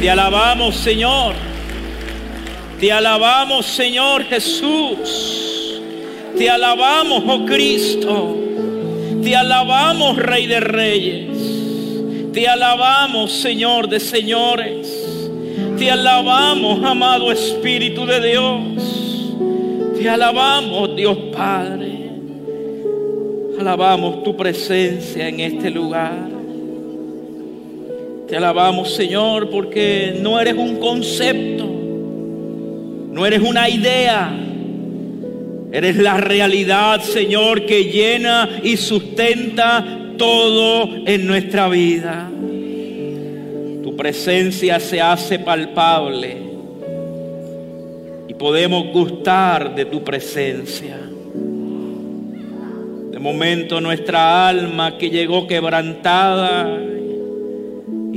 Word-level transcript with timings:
Te 0.00 0.08
alabamos, 0.08 0.76
Señor. 0.76 1.34
Te 2.80 2.90
alabamos, 2.90 3.66
Señor 3.66 4.24
Jesús. 4.24 5.78
Te 6.38 6.48
alabamos, 6.48 7.22
oh 7.26 7.44
Cristo. 7.44 8.34
Te 9.22 9.36
alabamos, 9.36 10.16
Rey 10.16 10.46
de 10.46 10.60
Reyes. 10.60 12.32
Te 12.32 12.48
alabamos, 12.48 13.30
Señor 13.30 13.90
de 13.90 14.00
señores. 14.00 15.30
Te 15.76 15.90
alabamos, 15.90 16.82
amado 16.82 17.30
Espíritu 17.30 18.06
de 18.06 18.26
Dios. 18.26 19.34
Te 20.00 20.08
alabamos, 20.08 20.96
Dios 20.96 21.18
Padre. 21.30 22.10
Alabamos 23.60 24.24
tu 24.24 24.34
presencia 24.34 25.28
en 25.28 25.40
este 25.40 25.70
lugar. 25.70 26.29
Te 28.30 28.36
alabamos, 28.36 28.94
Señor, 28.94 29.50
porque 29.50 30.16
no 30.20 30.38
eres 30.38 30.54
un 30.54 30.76
concepto, 30.76 31.64
no 31.64 33.26
eres 33.26 33.42
una 33.42 33.68
idea. 33.68 34.32
Eres 35.72 35.96
la 35.96 36.16
realidad, 36.16 37.00
Señor, 37.00 37.66
que 37.66 37.86
llena 37.86 38.48
y 38.62 38.76
sustenta 38.76 40.12
todo 40.16 40.88
en 41.06 41.26
nuestra 41.26 41.68
vida. 41.68 42.30
Tu 43.82 43.96
presencia 43.96 44.78
se 44.78 45.00
hace 45.00 45.40
palpable 45.40 46.36
y 48.28 48.34
podemos 48.34 48.92
gustar 48.92 49.74
de 49.74 49.86
tu 49.86 50.04
presencia. 50.04 50.96
De 53.10 53.18
momento 53.18 53.80
nuestra 53.80 54.48
alma 54.48 54.98
que 54.98 55.10
llegó 55.10 55.48
quebrantada 55.48 56.89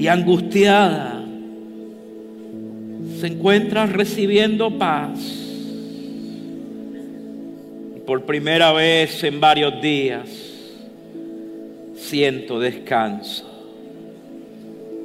y 0.03 0.07
angustiada, 0.09 1.23
se 3.21 3.27
encuentra 3.27 3.85
recibiendo 3.85 4.77
paz. 4.77 5.17
Y 7.95 7.99
por 8.01 8.25
primera 8.25 8.73
vez 8.73 9.23
en 9.23 9.39
varios 9.39 9.81
días 9.81 10.27
siento 11.95 12.59
descanso. 12.59 13.49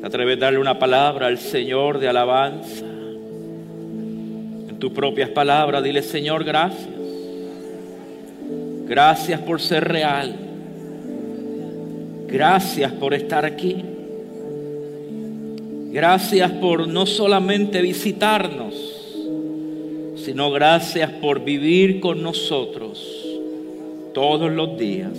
¿Te 0.01 0.07
atreves 0.09 0.37
a 0.39 0.41
darle 0.41 0.59
una 0.59 0.81
palabra 0.81 1.29
al 1.29 1.39
Señor 1.39 2.01
de 2.01 2.09
alabanza? 2.09 2.85
En 2.85 4.77
tus 4.81 4.91
propias 4.91 5.31
palabras, 5.31 5.85
dile 5.85 6.03
Señor, 6.03 6.43
gracias. 6.43 6.89
Gracias 8.89 9.41
por 9.43 9.61
ser 9.61 9.87
real. 9.87 10.35
Gracias 12.27 12.91
por 12.91 13.15
estar 13.15 13.45
aquí. 13.45 13.85
Gracias 15.91 16.53
por 16.53 16.87
no 16.87 17.07
solamente 17.07 17.81
visitarnos, 17.81 18.75
sino 20.17 20.51
gracias 20.51 21.11
por 21.13 21.43
vivir 21.43 21.99
con 22.01 22.23
nosotros 22.23 23.27
todos 24.13 24.53
los 24.53 24.77
días 24.77 25.19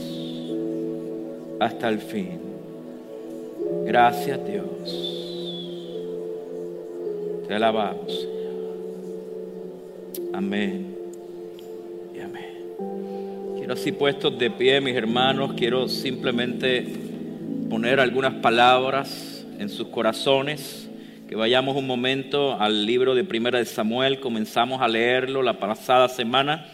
hasta 1.59 1.90
el 1.90 1.97
fin. 1.97 2.40
Gracias 3.85 4.40
Dios. 4.46 5.09
Te 7.47 7.56
alabamos, 7.56 8.13
Señor. 8.13 8.40
Amén. 10.34 10.96
Y 12.16 12.19
amén. 12.19 13.56
Quiero 13.58 13.74
así 13.74 13.91
puestos 13.91 14.38
de 14.38 14.52
pie, 14.52 14.81
mis 14.81 14.96
hermanos, 14.96 15.53
quiero 15.58 15.88
simplemente 15.88 16.85
poner 17.68 18.00
algunas 18.00 18.35
palabras 18.35 19.28
en 19.59 19.68
sus 19.68 19.90
corazones, 19.90 20.90
que 21.28 21.36
vayamos 21.36 21.75
un 21.75 21.86
momento 21.86 22.59
al 22.62 22.86
libro 22.86 23.14
de 23.14 23.25
Primera 23.25 23.59
de 23.59 23.66
Samuel, 23.66 24.22
comenzamos 24.22 24.81
a 24.81 24.88
leerlo 24.88 25.44
la 25.44 25.59
pasada 25.59 26.08
semana 26.08 26.66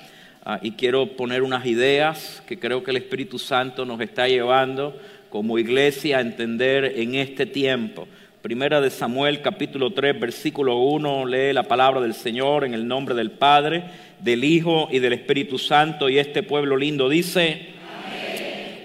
ah, 0.46 0.60
y 0.62 0.74
quiero 0.74 1.18
poner 1.18 1.42
unas 1.42 1.66
ideas 1.66 2.44
que 2.48 2.60
creo 2.60 2.84
que 2.84 2.92
el 2.92 2.98
Espíritu 2.98 3.40
Santo 3.40 3.86
nos 3.86 4.00
está 4.02 4.28
llevando 4.28 4.96
como 5.32 5.58
iglesia 5.58 6.20
a 6.20 6.22
entender 6.22 6.94
en 6.98 7.16
este 7.16 7.48
tiempo. 7.48 8.08
Primera 8.44 8.80
de 8.80 8.92
Samuel 8.92 9.42
capítulo 9.42 9.92
3 9.92 10.20
versículo 10.20 10.78
1 10.78 11.26
lee 11.26 11.54
la 11.54 11.64
palabra 11.64 12.02
del 12.02 12.14
Señor 12.14 12.66
en 12.66 12.76
el 12.76 12.88
nombre 12.88 13.16
del 13.16 13.32
Padre, 13.32 13.84
del 14.20 14.44
Hijo 14.44 14.90
y 14.92 15.00
del 15.00 15.14
Espíritu 15.14 15.58
Santo 15.58 16.08
y 16.08 16.20
este 16.20 16.44
pueblo 16.44 16.78
lindo 16.78 17.10
dice, 17.10 17.66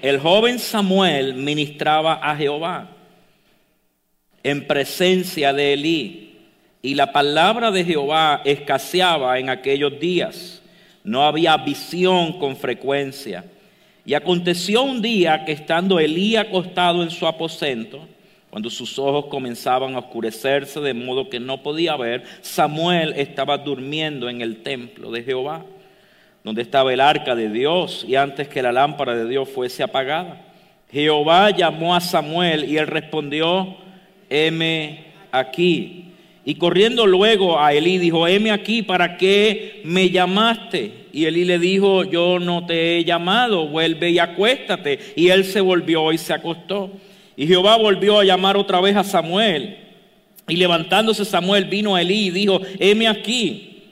el 0.00 0.19
joven 0.21 0.59
Samuel 0.59 1.34
ministraba 1.34 2.15
a 2.15 2.34
Jehová 2.34 2.97
en 4.42 4.66
presencia 4.66 5.52
de 5.52 5.74
Elí. 5.74 6.38
Y 6.82 6.94
la 6.94 7.12
palabra 7.12 7.70
de 7.70 7.84
Jehová 7.84 8.42
escaseaba 8.44 9.38
en 9.38 9.50
aquellos 9.50 9.98
días. 10.00 10.62
No 11.04 11.24
había 11.24 11.56
visión 11.58 12.38
con 12.38 12.56
frecuencia. 12.56 13.44
Y 14.04 14.14
aconteció 14.14 14.82
un 14.82 15.02
día 15.02 15.44
que 15.44 15.52
estando 15.52 15.98
Elí 15.98 16.36
acostado 16.36 17.02
en 17.02 17.10
su 17.10 17.26
aposento, 17.26 18.06
cuando 18.48 18.68
sus 18.68 18.98
ojos 18.98 19.26
comenzaban 19.26 19.94
a 19.94 20.00
oscurecerse 20.00 20.80
de 20.80 20.94
modo 20.94 21.30
que 21.30 21.38
no 21.38 21.62
podía 21.62 21.96
ver, 21.96 22.24
Samuel 22.40 23.14
estaba 23.16 23.58
durmiendo 23.58 24.28
en 24.28 24.40
el 24.40 24.62
templo 24.62 25.12
de 25.12 25.22
Jehová, 25.22 25.64
donde 26.42 26.62
estaba 26.62 26.92
el 26.92 27.00
arca 27.00 27.36
de 27.36 27.48
Dios, 27.50 28.04
y 28.08 28.16
antes 28.16 28.48
que 28.48 28.62
la 28.62 28.72
lámpara 28.72 29.14
de 29.14 29.28
Dios 29.28 29.48
fuese 29.48 29.82
apagada. 29.82 30.40
Jehová 30.90 31.50
llamó 31.50 31.94
a 31.94 32.00
Samuel 32.00 32.68
y 32.68 32.78
él 32.78 32.88
respondió, 32.88 33.76
heme 34.30 35.04
aquí. 35.32 36.04
Y 36.44 36.54
corriendo 36.54 37.06
luego 37.06 37.60
a 37.60 37.74
Elí 37.74 37.98
dijo, 37.98 38.26
heme 38.26 38.50
aquí, 38.50 38.82
¿para 38.82 39.18
qué 39.18 39.82
me 39.84 40.08
llamaste? 40.08 40.92
Y 41.12 41.26
Elí 41.26 41.44
le 41.44 41.58
dijo, 41.58 42.04
yo 42.04 42.38
no 42.38 42.64
te 42.64 42.96
he 42.96 43.04
llamado, 43.04 43.69
vuelve 43.69 44.10
y 44.10 44.19
acuéstate. 44.19 44.98
Y 45.16 45.28
él 45.28 45.44
se 45.44 45.60
volvió 45.60 46.12
y 46.12 46.19
se 46.19 46.32
acostó. 46.32 46.90
Y 47.36 47.46
Jehová 47.46 47.76
volvió 47.76 48.20
a 48.20 48.24
llamar 48.24 48.56
otra 48.56 48.80
vez 48.80 48.96
a 48.96 49.04
Samuel. 49.04 49.76
Y 50.48 50.56
levantándose 50.56 51.24
Samuel 51.24 51.66
vino 51.66 51.94
a 51.94 52.02
Elí 52.02 52.26
y 52.26 52.30
dijo, 52.30 52.60
heme 52.78 53.06
aquí, 53.06 53.82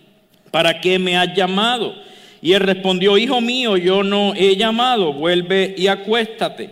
¿para 0.50 0.81
qué 0.81 0.98
me 0.98 1.16
has 1.16 1.34
llamado? 1.37 1.94
Y 2.41 2.53
él 2.53 2.60
respondió, 2.60 3.19
hijo 3.19 3.41
mío, 3.41 3.77
yo 3.77 4.03
no 4.03 4.32
he 4.34 4.56
llamado, 4.56 5.12
vuelve 5.12 5.75
y 5.77 5.88
acuéstate. 5.88 6.71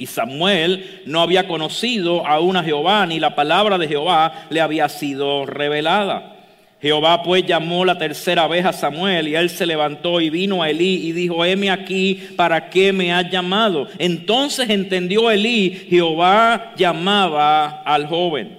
Y 0.00 0.06
Samuel 0.06 1.02
no 1.04 1.20
había 1.20 1.46
conocido 1.46 2.26
aún 2.26 2.56
a 2.56 2.64
Jehová, 2.64 3.04
ni 3.04 3.20
la 3.20 3.34
palabra 3.34 3.76
de 3.76 3.86
Jehová 3.86 4.46
le 4.48 4.62
había 4.62 4.88
sido 4.88 5.44
revelada. 5.44 6.36
Jehová 6.80 7.22
pues 7.22 7.44
llamó 7.44 7.84
la 7.84 7.98
tercera 7.98 8.46
vez 8.46 8.64
a 8.64 8.72
Samuel 8.72 9.28
y 9.28 9.34
él 9.34 9.50
se 9.50 9.66
levantó 9.66 10.22
y 10.22 10.30
vino 10.30 10.62
a 10.62 10.70
Elí 10.70 11.06
y 11.06 11.12
dijo, 11.12 11.44
heme 11.44 11.70
aquí, 11.70 12.14
¿para 12.34 12.70
qué 12.70 12.94
me 12.94 13.12
has 13.12 13.30
llamado? 13.30 13.88
Entonces 13.98 14.70
entendió 14.70 15.30
Elí, 15.30 15.86
Jehová 15.90 16.72
llamaba 16.78 17.82
al 17.82 18.06
joven. 18.06 18.56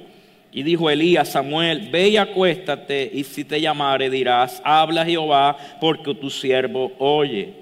Y 0.51 0.61
dijo 0.61 0.91
Elí 0.91 1.17
a 1.17 1.25
Samuel, 1.25 1.89
ve 1.91 2.09
y 2.09 2.17
acuéstate 2.17 3.09
y 3.11 3.23
si 3.23 3.45
te 3.45 3.59
llamare 3.59 4.11
dirás, 4.11 4.61
habla 4.63 5.07
Jehová 5.07 5.57
porque 5.79 6.13
tu 6.13 6.29
siervo 6.29 6.91
oye. 6.99 7.61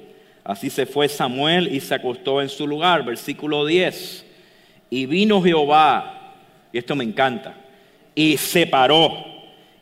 Así 0.49 0.71
se 0.71 0.87
fue 0.87 1.07
Samuel 1.07 1.71
y 1.71 1.79
se 1.79 1.93
acostó 1.93 2.41
en 2.41 2.49
su 2.49 2.65
lugar. 2.65 3.05
Versículo 3.05 3.67
10. 3.67 4.25
Y 4.89 5.05
vino 5.05 5.43
Jehová, 5.43 6.33
y 6.73 6.79
esto 6.79 6.95
me 6.95 7.03
encanta, 7.03 7.53
y 8.15 8.35
se 8.35 8.65
paró 8.65 9.13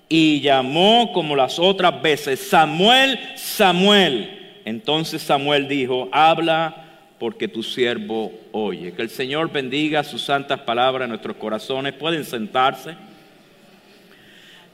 y 0.10 0.42
llamó 0.42 1.14
como 1.14 1.38
las 1.38 1.58
otras 1.58 2.02
veces, 2.02 2.50
Samuel, 2.50 3.18
Samuel. 3.36 4.60
Entonces 4.66 5.22
Samuel 5.22 5.70
dijo, 5.70 6.10
habla 6.12 6.84
porque 7.18 7.48
tu 7.48 7.64
siervo 7.64 8.34
oye. 8.52 8.92
Que 8.92 9.04
el 9.04 9.10
Señor 9.10 9.50
bendiga 9.50 10.04
sus 10.04 10.22
santas 10.22 10.60
palabras 10.60 11.06
en 11.06 11.12
nuestros 11.12 11.38
corazones. 11.38 11.94
Pueden 11.94 12.26
sentarse. 12.26 12.94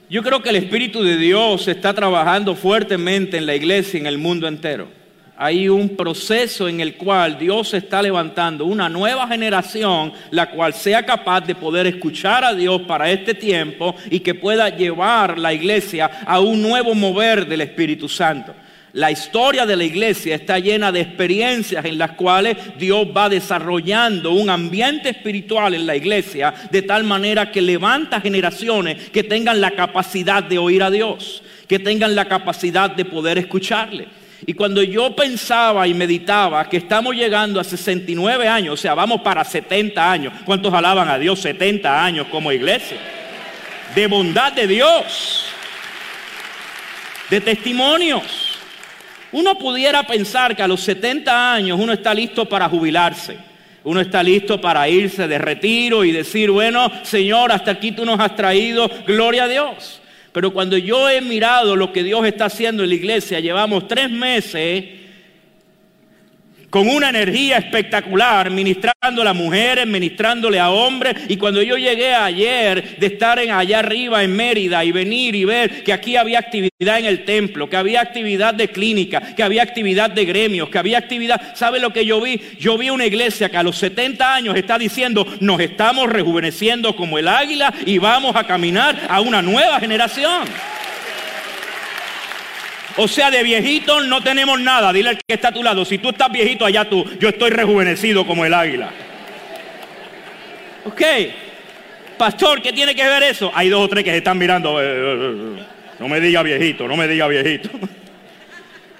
Yo 0.09 0.23
creo 0.23 0.41
que 0.41 0.49
el 0.49 0.55
Espíritu 0.55 1.03
de 1.03 1.17
Dios 1.17 1.67
está 1.67 1.93
trabajando 1.93 2.55
fuertemente 2.55 3.37
en 3.37 3.45
la 3.45 3.53
iglesia 3.53 3.99
y 3.99 4.01
en 4.01 4.07
el 4.07 4.17
mundo 4.17 4.47
entero. 4.47 5.02
Hay 5.43 5.67
un 5.67 5.89
proceso 5.89 6.69
en 6.69 6.79
el 6.79 6.95
cual 6.95 7.37
Dios 7.37 7.73
está 7.73 8.01
levantando 8.01 8.65
una 8.65 8.87
nueva 8.87 9.27
generación, 9.27 10.13
la 10.31 10.49
cual 10.49 10.73
sea 10.73 11.05
capaz 11.05 11.41
de 11.41 11.53
poder 11.53 11.85
escuchar 11.85 12.45
a 12.45 12.53
Dios 12.53 12.83
para 12.83 13.11
este 13.11 13.33
tiempo 13.33 13.93
y 14.09 14.21
que 14.21 14.35
pueda 14.35 14.69
llevar 14.69 15.37
la 15.37 15.51
iglesia 15.53 16.09
a 16.25 16.39
un 16.39 16.61
nuevo 16.61 16.95
mover 16.95 17.45
del 17.45 17.59
Espíritu 17.59 18.07
Santo. 18.07 18.55
La 18.93 19.11
historia 19.11 19.65
de 19.65 19.75
la 19.75 19.83
iglesia 19.83 20.35
está 20.35 20.59
llena 20.59 20.93
de 20.93 21.01
experiencias 21.01 21.83
en 21.83 21.97
las 21.97 22.11
cuales 22.11 22.55
Dios 22.79 23.05
va 23.05 23.27
desarrollando 23.27 24.31
un 24.31 24.49
ambiente 24.49 25.09
espiritual 25.09 25.73
en 25.73 25.85
la 25.85 25.97
iglesia 25.97 26.53
de 26.71 26.83
tal 26.83 27.03
manera 27.03 27.51
que 27.51 27.61
levanta 27.61 28.21
generaciones 28.21 29.09
que 29.09 29.23
tengan 29.23 29.59
la 29.59 29.71
capacidad 29.71 30.41
de 30.41 30.57
oír 30.57 30.83
a 30.83 30.89
Dios, 30.89 31.43
que 31.67 31.79
tengan 31.79 32.15
la 32.15 32.29
capacidad 32.29 32.89
de 32.89 33.03
poder 33.03 33.37
escucharle. 33.37 34.22
Y 34.45 34.53
cuando 34.53 34.83
yo 34.83 35.15
pensaba 35.15 35.87
y 35.87 35.93
meditaba 35.93 36.67
que 36.67 36.77
estamos 36.77 37.15
llegando 37.15 37.59
a 37.59 37.63
69 37.63 38.47
años, 38.47 38.73
o 38.73 38.77
sea, 38.77 38.93
vamos 38.93 39.21
para 39.21 39.43
70 39.43 40.11
años, 40.11 40.33
¿cuántos 40.45 40.73
alaban 40.73 41.09
a 41.09 41.17
Dios 41.17 41.39
70 41.39 42.03
años 42.03 42.27
como 42.29 42.51
iglesia? 42.51 42.97
De 43.95 44.07
bondad 44.07 44.53
de 44.53 44.67
Dios, 44.67 45.45
de 47.29 47.41
testimonios 47.41 48.53
uno 49.33 49.57
pudiera 49.57 50.03
pensar 50.03 50.55
que 50.55 50.61
a 50.61 50.67
los 50.67 50.81
70 50.81 51.53
años 51.53 51.79
uno 51.79 51.91
está 51.93 52.13
listo 52.13 52.47
para 52.47 52.69
jubilarse. 52.69 53.35
Uno 53.83 53.99
está 53.99 54.23
listo 54.23 54.61
para 54.61 54.87
irse 54.87 55.27
de 55.27 55.39
retiro 55.39 56.05
y 56.05 56.11
decir, 56.11 56.51
bueno, 56.51 56.89
Señor, 57.01 57.51
hasta 57.51 57.71
aquí 57.71 57.91
tú 57.91 58.05
nos 58.05 58.19
has 58.19 58.35
traído, 58.35 58.89
gloria 59.05 59.43
a 59.43 59.47
Dios. 59.47 60.02
Pero 60.33 60.51
cuando 60.51 60.77
yo 60.77 61.09
he 61.09 61.21
mirado 61.21 61.75
lo 61.75 61.93
que 61.93 62.03
Dios 62.03 62.25
está 62.25 62.45
haciendo 62.45 62.83
en 62.83 62.89
la 62.89 62.95
iglesia, 62.95 63.39
llevamos 63.39 63.87
tres 63.87 64.09
meses 64.09 64.83
con 66.73 66.89
una 66.89 67.09
energía 67.09 67.59
espectacular, 67.59 68.49
ministrando 68.49 69.21
a 69.21 69.33
mujeres, 69.33 69.85
ministrándole 69.85 70.59
a 70.59 70.71
hombres. 70.71 71.15
Y 71.27 71.37
cuando 71.37 71.61
yo 71.61 71.77
llegué 71.77 72.15
ayer 72.15 72.97
de 72.97 73.05
estar 73.05 73.37
en 73.37 73.51
allá 73.51 73.77
arriba 73.77 74.23
en 74.23 74.35
Mérida 74.35 74.83
y 74.83 74.91
venir 74.91 75.35
y 75.35 75.45
ver 75.45 75.83
que 75.83 75.93
aquí 75.93 76.15
había 76.15 76.39
actividad 76.39 76.97
en 76.97 77.05
el 77.05 77.25
templo, 77.25 77.69
que 77.69 77.77
había 77.77 78.01
actividad 78.01 78.55
de 78.55 78.69
clínica, 78.69 79.35
que 79.35 79.43
había 79.43 79.61
actividad 79.61 80.09
de 80.09 80.25
gremios, 80.25 80.69
que 80.69 80.79
había 80.79 80.97
actividad, 80.97 81.55
¿sabe 81.55 81.79
lo 81.79 81.93
que 81.93 82.07
yo 82.07 82.19
vi? 82.19 82.41
Yo 82.57 82.75
vi 82.75 82.89
una 82.89 83.05
iglesia 83.05 83.49
que 83.49 83.57
a 83.57 83.61
los 83.61 83.77
70 83.77 84.33
años 84.33 84.55
está 84.55 84.79
diciendo, 84.79 85.27
nos 85.41 85.59
estamos 85.59 86.09
rejuveneciendo 86.09 86.95
como 86.95 87.19
el 87.19 87.27
águila 87.27 87.71
y 87.85 87.99
vamos 87.99 88.35
a 88.35 88.47
caminar 88.47 88.99
a 89.09 89.21
una 89.21 89.43
nueva 89.43 89.79
generación. 89.79 90.47
O 92.95 93.07
sea, 93.07 93.31
de 93.31 93.41
viejito 93.41 94.01
no 94.01 94.21
tenemos 94.21 94.59
nada. 94.59 94.93
Dile 94.93 95.09
al 95.09 95.17
que 95.17 95.33
está 95.33 95.47
a 95.47 95.51
tu 95.51 95.63
lado, 95.63 95.83
si 95.83 95.97
tú 95.97 96.09
estás 96.09 96.31
viejito, 96.31 96.65
allá 96.65 96.87
tú, 96.87 97.03
yo 97.19 97.29
estoy 97.29 97.49
rejuvenecido 97.49 98.25
como 98.25 98.45
el 98.45 98.53
águila. 98.53 98.91
Ok. 100.85 101.01
Pastor, 102.17 102.61
¿qué 102.61 102.71
tiene 102.71 102.93
que 102.93 103.03
ver 103.03 103.23
eso? 103.23 103.51
Hay 103.53 103.69
dos 103.69 103.85
o 103.85 103.89
tres 103.89 104.03
que 104.03 104.11
se 104.11 104.17
están 104.17 104.37
mirando. 104.37 104.79
Eh, 104.81 104.85
eh, 104.85 105.57
eh, 105.59 105.63
no 105.99 106.07
me 106.07 106.19
diga 106.19 106.43
viejito, 106.43 106.87
no 106.87 106.95
me 106.95 107.07
diga 107.07 107.27
viejito. 107.27 107.69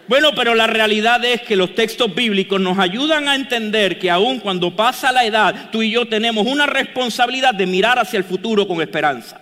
Bueno, 0.06 0.32
pero 0.36 0.54
la 0.54 0.68
realidad 0.68 1.24
es 1.24 1.42
que 1.44 1.56
los 1.56 1.76
textos 1.76 2.14
bíblicos 2.14 2.60
nos 2.60 2.78
ayudan 2.78 3.30
a 3.30 3.36
entender 3.36 3.98
que 3.98 4.12
aun 4.12 4.42
cuando 4.42 4.76
pasa 4.76 5.14
la 5.14 5.24
edad, 5.24 5.70
tú 5.72 5.82
y 5.82 5.92
yo 5.92 6.06
tenemos 6.06 6.46
una 6.46 6.66
responsabilidad 6.66 7.54
de 7.54 7.66
mirar 7.66 7.98
hacia 7.98 8.18
el 8.18 8.26
futuro 8.26 8.68
con 8.68 8.82
esperanza. 8.82 9.40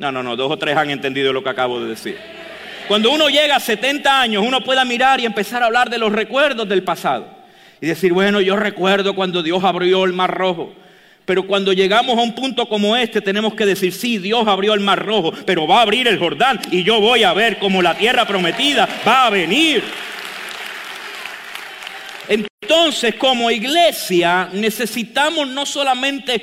No, 0.00 0.10
no, 0.10 0.20
no, 0.20 0.34
dos 0.34 0.50
o 0.50 0.58
tres 0.58 0.76
han 0.76 0.90
entendido 0.90 1.32
lo 1.32 1.44
que 1.44 1.50
acabo 1.50 1.80
de 1.80 1.90
decir. 1.90 2.18
Cuando 2.88 3.10
uno 3.10 3.28
llega 3.28 3.56
a 3.56 3.60
70 3.60 4.20
años, 4.20 4.44
uno 4.46 4.62
puede 4.62 4.84
mirar 4.84 5.20
y 5.20 5.26
empezar 5.26 5.62
a 5.62 5.66
hablar 5.66 5.88
de 5.88 5.98
los 5.98 6.12
recuerdos 6.12 6.68
del 6.68 6.82
pasado. 6.82 7.26
Y 7.80 7.86
decir, 7.86 8.12
bueno, 8.12 8.40
yo 8.40 8.56
recuerdo 8.56 9.14
cuando 9.14 9.42
Dios 9.42 9.62
abrió 9.64 10.04
el 10.04 10.12
mar 10.12 10.32
rojo. 10.32 10.74
Pero 11.24 11.46
cuando 11.46 11.72
llegamos 11.72 12.18
a 12.18 12.22
un 12.22 12.34
punto 12.34 12.68
como 12.68 12.96
este, 12.96 13.20
tenemos 13.20 13.54
que 13.54 13.64
decir, 13.64 13.92
sí, 13.92 14.18
Dios 14.18 14.46
abrió 14.46 14.74
el 14.74 14.80
mar 14.80 15.04
rojo, 15.04 15.32
pero 15.46 15.66
va 15.66 15.78
a 15.78 15.82
abrir 15.82 16.08
el 16.08 16.18
Jordán 16.18 16.60
y 16.70 16.82
yo 16.82 17.00
voy 17.00 17.22
a 17.22 17.32
ver 17.32 17.58
cómo 17.58 17.80
la 17.80 17.94
tierra 17.94 18.26
prometida 18.26 18.88
va 19.06 19.26
a 19.26 19.30
venir. 19.30 19.84
Entonces, 22.28 23.14
como 23.14 23.50
iglesia, 23.50 24.48
necesitamos 24.52 25.48
no 25.48 25.64
solamente 25.64 26.42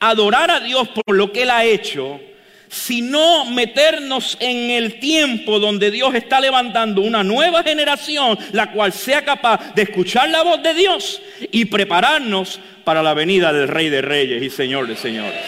adorar 0.00 0.50
a 0.50 0.60
Dios 0.60 0.88
por 0.88 1.14
lo 1.14 1.32
que 1.32 1.42
Él 1.42 1.50
ha 1.50 1.64
hecho, 1.64 2.20
sino 2.68 3.44
meternos 3.46 4.36
en 4.40 4.70
el 4.70 5.00
tiempo 5.00 5.58
donde 5.58 5.90
Dios 5.90 6.14
está 6.14 6.40
levantando 6.40 7.02
una 7.02 7.22
nueva 7.22 7.62
generación, 7.62 8.38
la 8.52 8.72
cual 8.72 8.92
sea 8.92 9.24
capaz 9.24 9.74
de 9.74 9.82
escuchar 9.82 10.28
la 10.30 10.42
voz 10.42 10.62
de 10.62 10.74
Dios 10.74 11.20
y 11.50 11.64
prepararnos 11.66 12.60
para 12.84 13.02
la 13.02 13.14
venida 13.14 13.52
del 13.52 13.68
Rey 13.68 13.88
de 13.88 14.02
Reyes 14.02 14.42
y 14.42 14.50
Señor 14.50 14.86
de 14.86 14.96
Señores. 14.96 15.40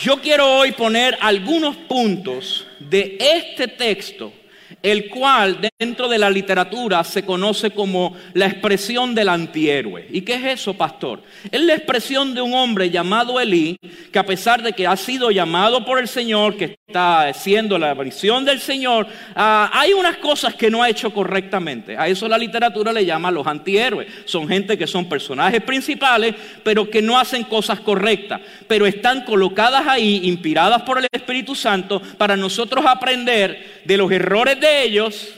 Yo 0.00 0.20
quiero 0.20 0.56
hoy 0.56 0.72
poner 0.72 1.18
algunos 1.20 1.76
puntos 1.76 2.66
de 2.78 3.18
este 3.20 3.68
texto 3.68 4.32
el 4.82 5.08
cual 5.08 5.58
dentro 5.78 6.08
de 6.08 6.18
la 6.18 6.28
literatura 6.28 7.04
se 7.04 7.24
conoce 7.24 7.70
como 7.70 8.16
la 8.34 8.46
expresión 8.46 9.14
del 9.14 9.28
antihéroe. 9.28 10.08
¿Y 10.10 10.22
qué 10.22 10.34
es 10.34 10.60
eso, 10.60 10.74
pastor? 10.74 11.22
Es 11.50 11.60
la 11.60 11.74
expresión 11.74 12.34
de 12.34 12.42
un 12.42 12.52
hombre 12.54 12.90
llamado 12.90 13.40
Elí, 13.40 13.76
que 14.10 14.18
a 14.18 14.26
pesar 14.26 14.62
de 14.62 14.72
que 14.72 14.86
ha 14.86 14.96
sido 14.96 15.30
llamado 15.30 15.84
por 15.84 15.98
el 15.98 16.08
Señor, 16.08 16.56
que 16.56 16.76
está 16.86 17.28
haciendo 17.28 17.78
la 17.78 17.94
visión 17.94 18.44
del 18.44 18.60
Señor, 18.60 19.06
ah, 19.34 19.70
hay 19.72 19.92
unas 19.92 20.16
cosas 20.16 20.54
que 20.54 20.70
no 20.70 20.82
ha 20.82 20.90
hecho 20.90 21.12
correctamente. 21.12 21.96
A 21.96 22.08
eso 22.08 22.26
la 22.28 22.36
literatura 22.36 22.92
le 22.92 23.06
llama 23.06 23.30
los 23.30 23.46
antihéroes. 23.46 24.08
Son 24.24 24.48
gente 24.48 24.76
que 24.76 24.86
son 24.86 25.08
personajes 25.08 25.62
principales, 25.62 26.34
pero 26.64 26.90
que 26.90 27.00
no 27.00 27.18
hacen 27.18 27.44
cosas 27.44 27.80
correctas, 27.80 28.40
pero 28.66 28.86
están 28.86 29.24
colocadas 29.24 29.86
ahí, 29.86 30.22
inspiradas 30.24 30.82
por 30.82 30.98
el 30.98 31.06
Espíritu 31.12 31.54
Santo, 31.54 32.02
para 32.18 32.36
nosotros 32.36 32.84
aprender 32.86 33.82
de 33.84 33.96
los 33.96 34.10
errores 34.10 34.58
de 34.60 34.71
ellos 34.72 35.28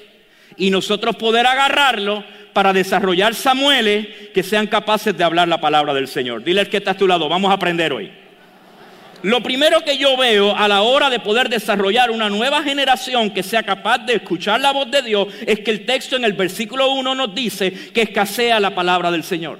y 0.56 0.70
nosotros 0.70 1.16
poder 1.16 1.46
agarrarlo 1.46 2.24
para 2.52 2.72
desarrollar 2.72 3.34
Samueles 3.34 4.06
que 4.32 4.42
sean 4.42 4.66
capaces 4.66 5.16
de 5.16 5.24
hablar 5.24 5.48
la 5.48 5.60
palabra 5.60 5.92
del 5.92 6.08
Señor. 6.08 6.44
Dile 6.44 6.60
al 6.60 6.68
que 6.68 6.78
está 6.78 6.92
a 6.92 6.96
tu 6.96 7.06
lado, 7.06 7.28
vamos 7.28 7.50
a 7.50 7.54
aprender 7.54 7.92
hoy. 7.92 8.10
Lo 9.22 9.42
primero 9.42 9.80
que 9.80 9.96
yo 9.96 10.18
veo 10.18 10.54
a 10.54 10.68
la 10.68 10.82
hora 10.82 11.08
de 11.08 11.18
poder 11.18 11.48
desarrollar 11.48 12.10
una 12.10 12.28
nueva 12.28 12.62
generación 12.62 13.30
que 13.30 13.42
sea 13.42 13.62
capaz 13.62 13.98
de 13.98 14.16
escuchar 14.16 14.60
la 14.60 14.70
voz 14.70 14.90
de 14.90 15.00
Dios 15.00 15.28
es 15.46 15.60
que 15.60 15.70
el 15.70 15.86
texto 15.86 16.16
en 16.16 16.24
el 16.24 16.34
versículo 16.34 16.92
1 16.92 17.14
nos 17.14 17.34
dice 17.34 17.72
que 17.72 18.02
escasea 18.02 18.60
la 18.60 18.74
palabra 18.74 19.10
del 19.10 19.24
Señor, 19.24 19.58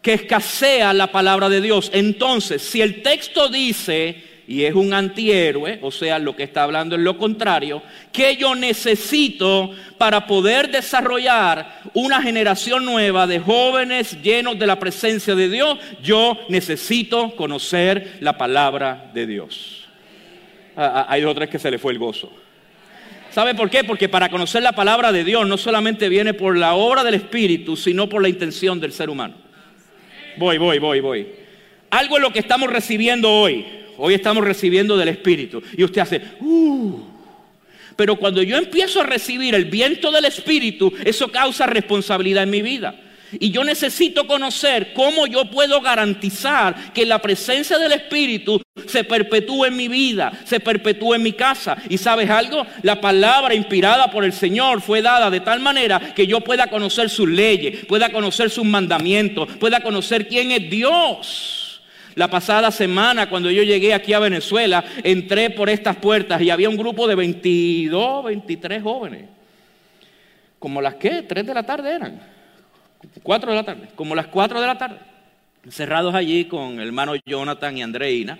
que 0.00 0.14
escasea 0.14 0.94
la 0.94 1.12
palabra 1.12 1.50
de 1.50 1.60
Dios. 1.60 1.90
Entonces, 1.92 2.62
si 2.62 2.80
el 2.80 3.02
texto 3.02 3.50
dice 3.50 4.35
y 4.48 4.64
es 4.64 4.74
un 4.74 4.94
antihéroe, 4.94 5.80
o 5.82 5.90
sea, 5.90 6.18
lo 6.18 6.36
que 6.36 6.44
está 6.44 6.62
hablando 6.62 6.94
es 6.94 7.02
lo 7.02 7.18
contrario, 7.18 7.82
que 8.12 8.36
yo 8.36 8.54
necesito 8.54 9.70
para 9.98 10.26
poder 10.26 10.70
desarrollar 10.70 11.80
una 11.94 12.22
generación 12.22 12.84
nueva 12.84 13.26
de 13.26 13.40
jóvenes 13.40 14.22
llenos 14.22 14.58
de 14.58 14.66
la 14.66 14.78
presencia 14.78 15.34
de 15.34 15.48
Dios, 15.48 15.78
yo 16.02 16.38
necesito 16.48 17.34
conocer 17.34 18.18
la 18.20 18.38
palabra 18.38 19.10
de 19.12 19.26
Dios. 19.26 19.88
Ah, 20.76 20.92
ah, 20.94 21.06
hay 21.08 21.24
otras 21.24 21.48
que 21.48 21.58
se 21.58 21.70
le 21.70 21.78
fue 21.78 21.92
el 21.92 21.98
gozo. 21.98 22.32
¿Sabe 23.32 23.54
por 23.54 23.68
qué? 23.68 23.82
Porque 23.82 24.08
para 24.08 24.28
conocer 24.28 24.62
la 24.62 24.72
palabra 24.72 25.10
de 25.10 25.24
Dios 25.24 25.46
no 25.46 25.58
solamente 25.58 26.08
viene 26.08 26.34
por 26.34 26.56
la 26.56 26.74
obra 26.74 27.02
del 27.02 27.14
Espíritu, 27.14 27.76
sino 27.76 28.08
por 28.08 28.22
la 28.22 28.28
intención 28.28 28.80
del 28.80 28.92
ser 28.92 29.10
humano. 29.10 29.34
Voy, 30.36 30.56
voy, 30.58 30.78
voy, 30.78 31.00
voy. 31.00 31.26
Algo 31.90 32.16
es 32.16 32.22
lo 32.22 32.32
que 32.32 32.38
estamos 32.38 32.70
recibiendo 32.70 33.30
hoy 33.30 33.64
hoy 33.98 34.14
estamos 34.14 34.44
recibiendo 34.44 34.96
del 34.96 35.08
Espíritu. 35.08 35.62
Y 35.76 35.84
usted 35.84 36.00
hace, 36.00 36.22
uh. 36.40 37.00
Pero 37.96 38.16
cuando 38.16 38.42
yo 38.42 38.56
empiezo 38.56 39.00
a 39.00 39.04
recibir 39.04 39.54
el 39.54 39.64
viento 39.64 40.10
del 40.10 40.26
Espíritu, 40.26 40.92
eso 41.04 41.28
causa 41.28 41.66
responsabilidad 41.66 42.42
en 42.42 42.50
mi 42.50 42.62
vida. 42.62 42.94
Y 43.32 43.50
yo 43.50 43.64
necesito 43.64 44.26
conocer 44.26 44.92
cómo 44.94 45.26
yo 45.26 45.50
puedo 45.50 45.80
garantizar 45.80 46.92
que 46.92 47.04
la 47.04 47.20
presencia 47.20 47.78
del 47.78 47.92
Espíritu 47.92 48.62
se 48.86 49.02
perpetúe 49.02 49.66
en 49.66 49.76
mi 49.76 49.88
vida, 49.88 50.32
se 50.44 50.60
perpetúe 50.60 51.14
en 51.14 51.22
mi 51.22 51.32
casa. 51.32 51.76
Y 51.88 51.98
sabes 51.98 52.30
algo, 52.30 52.66
la 52.82 53.00
palabra 53.00 53.54
inspirada 53.54 54.10
por 54.10 54.24
el 54.24 54.32
Señor 54.32 54.80
fue 54.80 55.02
dada 55.02 55.30
de 55.30 55.40
tal 55.40 55.60
manera 55.60 56.14
que 56.14 56.26
yo 56.26 56.40
pueda 56.40 56.68
conocer 56.68 57.10
sus 57.10 57.28
leyes, 57.28 57.84
pueda 57.86 58.10
conocer 58.10 58.50
sus 58.50 58.64
mandamientos, 58.64 59.48
pueda 59.58 59.80
conocer 59.80 60.28
quién 60.28 60.52
es 60.52 60.70
Dios. 60.70 61.55
La 62.16 62.28
pasada 62.28 62.70
semana, 62.70 63.28
cuando 63.28 63.50
yo 63.50 63.62
llegué 63.62 63.92
aquí 63.92 64.14
a 64.14 64.18
Venezuela, 64.18 64.82
entré 65.04 65.50
por 65.50 65.68
estas 65.68 65.96
puertas 65.96 66.40
y 66.40 66.48
había 66.48 66.70
un 66.70 66.76
grupo 66.78 67.06
de 67.06 67.14
22, 67.14 68.24
23 68.24 68.82
jóvenes. 68.82 69.28
Como 70.58 70.80
las 70.80 70.94
que, 70.94 71.24
3 71.24 71.46
de 71.46 71.52
la 71.52 71.62
tarde 71.62 71.94
eran. 71.94 72.18
4 73.22 73.50
de 73.50 73.56
la 73.56 73.64
tarde. 73.64 73.88
Como 73.94 74.14
las 74.14 74.28
4 74.28 74.62
de 74.62 74.66
la 74.66 74.78
tarde. 74.78 74.96
Encerrados 75.62 76.14
allí 76.14 76.46
con 76.46 76.80
el 76.80 76.86
hermano 76.86 77.12
Jonathan 77.26 77.76
y 77.76 77.82
Andreina. 77.82 78.38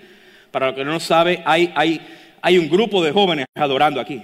Para 0.51 0.69
los 0.69 0.75
que 0.75 0.85
no 0.85 0.99
sabe, 0.99 1.43
hay, 1.45 1.71
hay, 1.77 2.01
hay 2.41 2.57
un 2.57 2.71
grupo 2.71 3.05
de 3.05 3.13
jóvenes 3.13 3.45
adorando 3.55 4.01
aquí. 4.01 4.23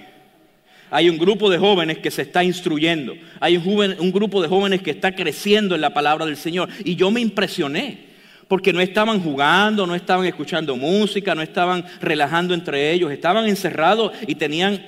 hay 0.89 1.09
un 1.09 1.19
grupo 1.19 1.51
de 1.51 1.59
jóvenes 1.59 1.99
que 1.99 2.09
se 2.09 2.23
está 2.23 2.43
instruyendo, 2.43 3.15
hay 3.39 3.57
un, 3.57 3.95
un 3.99 4.11
grupo 4.11 4.41
de 4.41 4.47
jóvenes 4.47 4.81
que 4.81 4.91
está 4.91 5.13
creciendo 5.13 5.75
en 5.75 5.81
la 5.81 5.93
palabra 5.93 6.25
del 6.25 6.37
Señor. 6.37 6.69
Y 6.83 6.95
yo 6.95 7.11
me 7.11 7.21
impresioné, 7.21 8.12
porque 8.53 8.71
no 8.71 8.81
estaban 8.81 9.19
jugando, 9.19 9.87
no 9.87 9.95
estaban 9.95 10.27
escuchando 10.27 10.77
música, 10.77 11.33
no 11.33 11.41
estaban 11.41 11.83
relajando 11.99 12.53
entre 12.53 12.91
ellos, 12.91 13.11
estaban 13.11 13.47
encerrados 13.47 14.11
y 14.27 14.35
tenían 14.35 14.79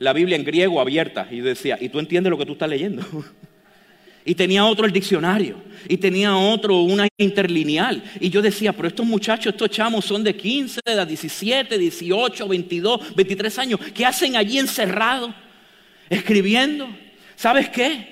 la 0.00 0.12
Biblia 0.12 0.34
en 0.34 0.42
griego 0.42 0.80
abierta. 0.80 1.28
Y 1.30 1.38
decía, 1.38 1.78
¿y 1.80 1.88
tú 1.88 2.00
entiendes 2.00 2.32
lo 2.32 2.36
que 2.36 2.46
tú 2.46 2.54
estás 2.54 2.68
leyendo? 2.68 3.06
Y 4.24 4.34
tenía 4.34 4.64
otro 4.64 4.86
el 4.86 4.92
diccionario. 4.92 5.56
Y 5.88 5.98
tenía 5.98 6.36
otro 6.36 6.80
una 6.82 7.06
interlineal. 7.16 8.02
Y 8.18 8.28
yo 8.28 8.42
decía, 8.42 8.72
pero 8.72 8.88
estos 8.88 9.06
muchachos, 9.06 9.52
estos 9.52 9.70
chamos 9.70 10.04
son 10.04 10.24
de 10.24 10.34
15, 10.34 10.80
de 10.84 11.06
17, 11.06 11.78
18, 11.78 12.48
22, 12.48 13.14
23 13.14 13.58
años. 13.60 13.80
¿Qué 13.94 14.04
hacen 14.04 14.34
allí 14.34 14.58
encerrados? 14.58 15.32
Escribiendo. 16.10 16.88
¿Sabes 17.36 17.68
qué? 17.68 18.11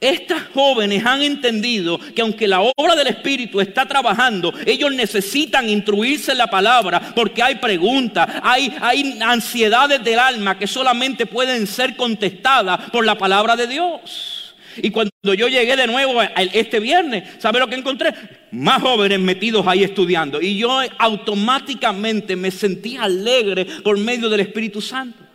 Estas 0.00 0.44
jóvenes 0.54 1.04
han 1.04 1.22
entendido 1.22 1.98
que 1.98 2.22
aunque 2.22 2.48
la 2.48 2.60
obra 2.60 2.96
del 2.96 3.08
Espíritu 3.08 3.60
está 3.60 3.84
trabajando, 3.84 4.52
ellos 4.64 4.90
necesitan 4.92 5.68
instruirse 5.68 6.32
en 6.32 6.38
la 6.38 6.46
palabra 6.46 7.12
porque 7.14 7.42
hay 7.42 7.56
preguntas, 7.56 8.26
hay, 8.42 8.74
hay 8.80 9.18
ansiedades 9.20 10.02
del 10.02 10.18
alma 10.18 10.58
que 10.58 10.66
solamente 10.66 11.26
pueden 11.26 11.66
ser 11.66 11.96
contestadas 11.96 12.90
por 12.90 13.04
la 13.04 13.18
palabra 13.18 13.56
de 13.56 13.66
Dios. 13.66 14.54
Y 14.78 14.90
cuando 14.90 15.10
yo 15.22 15.48
llegué 15.48 15.76
de 15.76 15.86
nuevo 15.86 16.22
este 16.22 16.80
viernes, 16.80 17.24
¿sabe 17.38 17.58
lo 17.58 17.68
que 17.68 17.74
encontré? 17.74 18.14
Más 18.52 18.80
jóvenes 18.80 19.20
metidos 19.20 19.66
ahí 19.66 19.84
estudiando. 19.84 20.40
Y 20.40 20.56
yo 20.56 20.80
automáticamente 20.96 22.36
me 22.36 22.50
sentí 22.50 22.96
alegre 22.96 23.66
por 23.84 23.98
medio 23.98 24.30
del 24.30 24.40
Espíritu 24.40 24.80
Santo. 24.80 25.29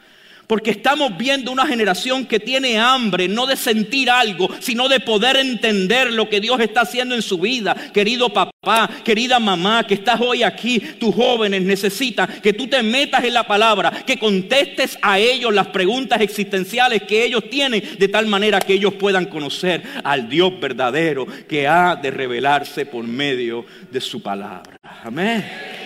Porque 0.47 0.71
estamos 0.71 1.17
viendo 1.17 1.51
una 1.51 1.65
generación 1.65 2.25
que 2.25 2.39
tiene 2.39 2.77
hambre, 2.77 3.27
no 3.27 3.45
de 3.47 3.55
sentir 3.55 4.09
algo, 4.09 4.49
sino 4.59 4.87
de 4.87 4.99
poder 4.99 5.37
entender 5.37 6.11
lo 6.11 6.29
que 6.29 6.39
Dios 6.39 6.59
está 6.59 6.81
haciendo 6.81 7.15
en 7.15 7.21
su 7.21 7.39
vida. 7.39 7.75
Querido 7.93 8.31
papá, 8.31 8.89
querida 9.03 9.39
mamá, 9.39 9.85
que 9.87 9.95
estás 9.95 10.19
hoy 10.21 10.43
aquí, 10.43 10.79
tus 10.79 11.13
jóvenes 11.15 11.61
necesitan 11.61 12.27
que 12.41 12.53
tú 12.53 12.67
te 12.67 12.83
metas 12.83 13.23
en 13.23 13.33
la 13.33 13.47
palabra, 13.47 13.91
que 14.05 14.17
contestes 14.17 14.97
a 15.01 15.19
ellos 15.19 15.53
las 15.53 15.67
preguntas 15.67 16.21
existenciales 16.21 17.03
que 17.03 17.23
ellos 17.23 17.49
tienen, 17.49 17.83
de 17.97 18.07
tal 18.07 18.27
manera 18.27 18.59
que 18.59 18.73
ellos 18.73 18.93
puedan 18.93 19.25
conocer 19.25 19.83
al 20.03 20.29
Dios 20.29 20.59
verdadero 20.59 21.27
que 21.47 21.67
ha 21.67 21.95
de 21.95 22.11
revelarse 22.11 22.85
por 22.85 23.05
medio 23.05 23.65
de 23.91 24.01
su 24.01 24.21
palabra. 24.21 24.77
Amén. 25.03 25.84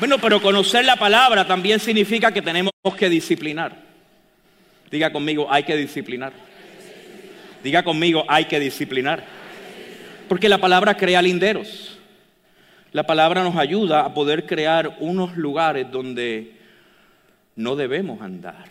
Bueno, 0.00 0.18
pero 0.18 0.42
conocer 0.42 0.84
la 0.84 0.96
palabra 0.96 1.46
también 1.46 1.78
significa 1.78 2.32
que 2.32 2.42
tenemos 2.42 2.72
que 2.98 3.08
disciplinar. 3.08 3.76
Diga 4.90 5.12
conmigo, 5.12 5.46
hay 5.48 5.62
que 5.62 5.76
disciplinar. 5.76 6.32
Diga 7.62 7.84
conmigo, 7.84 8.24
hay 8.28 8.46
que 8.46 8.58
disciplinar. 8.58 9.24
Porque 10.28 10.48
la 10.48 10.58
palabra 10.58 10.96
crea 10.96 11.22
linderos. 11.22 11.96
La 12.90 13.04
palabra 13.04 13.44
nos 13.44 13.56
ayuda 13.56 14.00
a 14.00 14.14
poder 14.14 14.46
crear 14.46 14.96
unos 14.98 15.36
lugares 15.36 15.90
donde 15.90 16.54
no 17.54 17.76
debemos 17.76 18.20
andar. 18.20 18.66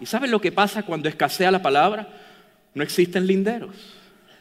¿Y 0.00 0.06
sabes 0.06 0.30
lo 0.30 0.40
que 0.40 0.52
pasa 0.52 0.84
cuando 0.84 1.08
escasea 1.08 1.50
la 1.50 1.62
palabra? 1.62 2.08
No 2.74 2.82
existen 2.82 3.26
linderos. 3.26 3.76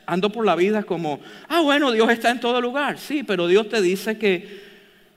Ando 0.06 0.32
por 0.32 0.46
la 0.46 0.56
vida 0.56 0.84
como, 0.84 1.20
ah, 1.50 1.62
bueno, 1.62 1.92
Dios 1.92 2.10
está 2.10 2.32
en 2.32 2.40
todo 2.40 2.62
lugar. 2.62 2.98
Sí, 2.98 3.24
pero 3.24 3.48
Dios 3.48 3.68
te 3.70 3.82
dice 3.82 4.18
que 4.18 4.71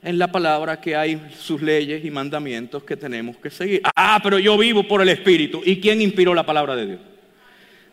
en 0.05 0.19
la 0.19 0.31
palabra 0.31 0.79
que 0.79 0.95
hay 0.95 1.19
sus 1.37 1.61
leyes 1.61 2.05
y 2.05 2.11
mandamientos 2.11 2.83
que 2.83 2.95
tenemos 2.95 3.37
que 3.37 3.49
seguir. 3.49 3.81
Ah, 3.95 4.19
pero 4.23 4.37
yo 4.37 4.55
vivo 4.55 4.87
por 4.87 5.01
el 5.01 5.09
Espíritu. 5.09 5.61
¿Y 5.65 5.81
quién 5.81 5.99
inspiró 5.99 6.35
la 6.35 6.45
palabra 6.45 6.75
de 6.75 6.85
Dios? 6.85 6.99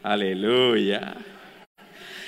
Aleluya. 0.03 1.15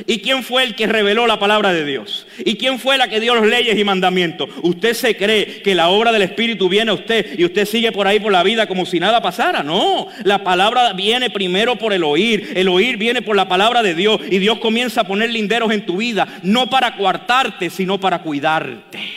¿Y 0.07 0.21
quién 0.21 0.43
fue 0.43 0.65
el 0.65 0.75
que 0.75 0.87
reveló 0.87 1.27
la 1.27 1.39
palabra 1.39 1.73
de 1.73 1.85
Dios? 1.85 2.27
¿Y 2.39 2.57
quién 2.57 2.79
fue 2.79 2.97
la 2.97 3.09
que 3.09 3.21
dio 3.21 3.35
las 3.35 3.47
leyes 3.47 3.79
y 3.79 3.85
mandamientos? 3.85 4.49
Usted 4.63 4.95
se 4.95 5.17
cree 5.17 5.61
que 5.63 5.75
la 5.75 5.89
obra 5.91 6.11
del 6.13 6.23
Espíritu 6.23 6.69
viene 6.69 6.91
a 6.91 6.95
usted 6.95 7.39
y 7.39 7.45
usted 7.45 7.67
sigue 7.67 7.93
por 7.93 8.07
ahí 8.07 8.19
por 8.19 8.33
la 8.33 8.43
vida 8.43 8.67
como 8.67 8.87
si 8.87 8.99
nada 8.99 9.21
pasara. 9.21 9.63
No, 9.63 10.09
la 10.25 10.43
palabra 10.43 10.95
viene 10.95 11.29
primero 11.31 11.77
por 11.77 11.93
el 11.93 12.03
oír. 12.03 12.55
El 12.57 12.69
oír 12.69 12.97
viene 12.97 13.23
por 13.23 13.37
la 13.37 13.49
palabra 13.49 13.83
de 13.83 13.95
Dios 13.95 14.21
y 14.31 14.39
Dios 14.39 14.59
comienza 14.59 15.03
a 15.03 15.07
poner 15.07 15.31
linderos 15.31 15.71
en 15.71 15.85
tu 15.85 15.99
vida, 15.99 16.41
no 16.43 16.71
para 16.71 16.97
coartarte, 16.97 17.69
sino 17.69 18.01
para 18.01 18.23
cuidarte. 18.23 19.14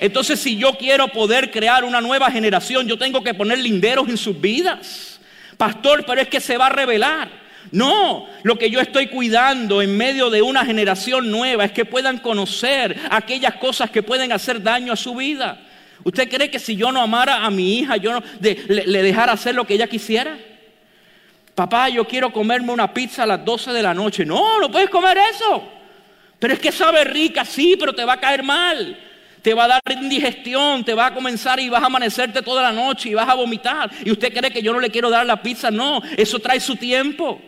Entonces, 0.00 0.40
si 0.40 0.56
yo 0.56 0.72
quiero 0.78 1.08
poder 1.08 1.50
crear 1.50 1.84
una 1.84 2.00
nueva 2.00 2.30
generación, 2.30 2.88
yo 2.88 2.96
tengo 2.96 3.22
que 3.22 3.34
poner 3.34 3.58
linderos 3.58 4.08
en 4.08 4.16
sus 4.16 4.40
vidas. 4.40 5.20
Pastor, 5.58 6.06
pero 6.06 6.22
es 6.22 6.28
que 6.28 6.40
se 6.40 6.56
va 6.56 6.68
a 6.68 6.70
revelar. 6.70 7.28
No, 7.70 8.26
lo 8.42 8.56
que 8.56 8.70
yo 8.70 8.80
estoy 8.80 9.08
cuidando 9.08 9.82
en 9.82 9.94
medio 9.94 10.30
de 10.30 10.40
una 10.40 10.64
generación 10.64 11.30
nueva 11.30 11.66
es 11.66 11.72
que 11.72 11.84
puedan 11.84 12.16
conocer 12.16 12.98
aquellas 13.10 13.56
cosas 13.56 13.90
que 13.90 14.02
pueden 14.02 14.32
hacer 14.32 14.62
daño 14.62 14.94
a 14.94 14.96
su 14.96 15.14
vida. 15.14 15.60
¿Usted 16.02 16.30
cree 16.30 16.50
que 16.50 16.58
si 16.58 16.76
yo 16.76 16.90
no 16.90 17.02
amara 17.02 17.44
a 17.44 17.50
mi 17.50 17.78
hija, 17.78 17.98
yo 17.98 18.14
no, 18.14 18.22
le, 18.40 18.86
le, 18.86 19.02
dejara 19.02 19.32
hacer 19.32 19.54
lo 19.54 19.66
que 19.66 19.74
ella 19.74 19.86
quisiera? 19.86 20.38
Papá, 21.54 21.90
yo 21.90 22.08
quiero 22.08 22.32
comerme 22.32 22.72
una 22.72 22.94
pizza 22.94 23.24
a 23.24 23.26
las 23.26 23.44
12 23.44 23.70
de 23.70 23.82
la 23.82 23.92
noche. 23.92 24.24
No, 24.24 24.58
no 24.58 24.70
puedes 24.70 24.88
comer 24.88 25.18
eso. 25.34 25.62
Pero 26.38 26.54
es 26.54 26.58
que 26.58 26.72
sabe 26.72 27.04
rica, 27.04 27.44
sí, 27.44 27.76
pero 27.78 27.92
te 27.92 28.02
va 28.02 28.14
a 28.14 28.20
caer 28.20 28.42
mal 28.42 28.96
te 29.42 29.54
va 29.54 29.64
a 29.64 29.68
dar 29.68 29.82
indigestión, 30.00 30.84
te 30.84 30.94
va 30.94 31.06
a 31.06 31.14
comenzar 31.14 31.60
y 31.60 31.68
vas 31.68 31.82
a 31.82 31.86
amanecerte 31.86 32.42
toda 32.42 32.62
la 32.62 32.72
noche 32.72 33.08
y 33.08 33.14
vas 33.14 33.28
a 33.28 33.34
vomitar. 33.34 33.90
Y 34.04 34.10
usted 34.10 34.32
cree 34.32 34.50
que 34.50 34.62
yo 34.62 34.72
no 34.72 34.80
le 34.80 34.90
quiero 34.90 35.10
dar 35.10 35.26
la 35.26 35.42
pizza, 35.42 35.70
no, 35.70 36.02
eso 36.16 36.38
trae 36.38 36.60
su 36.60 36.76
tiempo. 36.76 37.40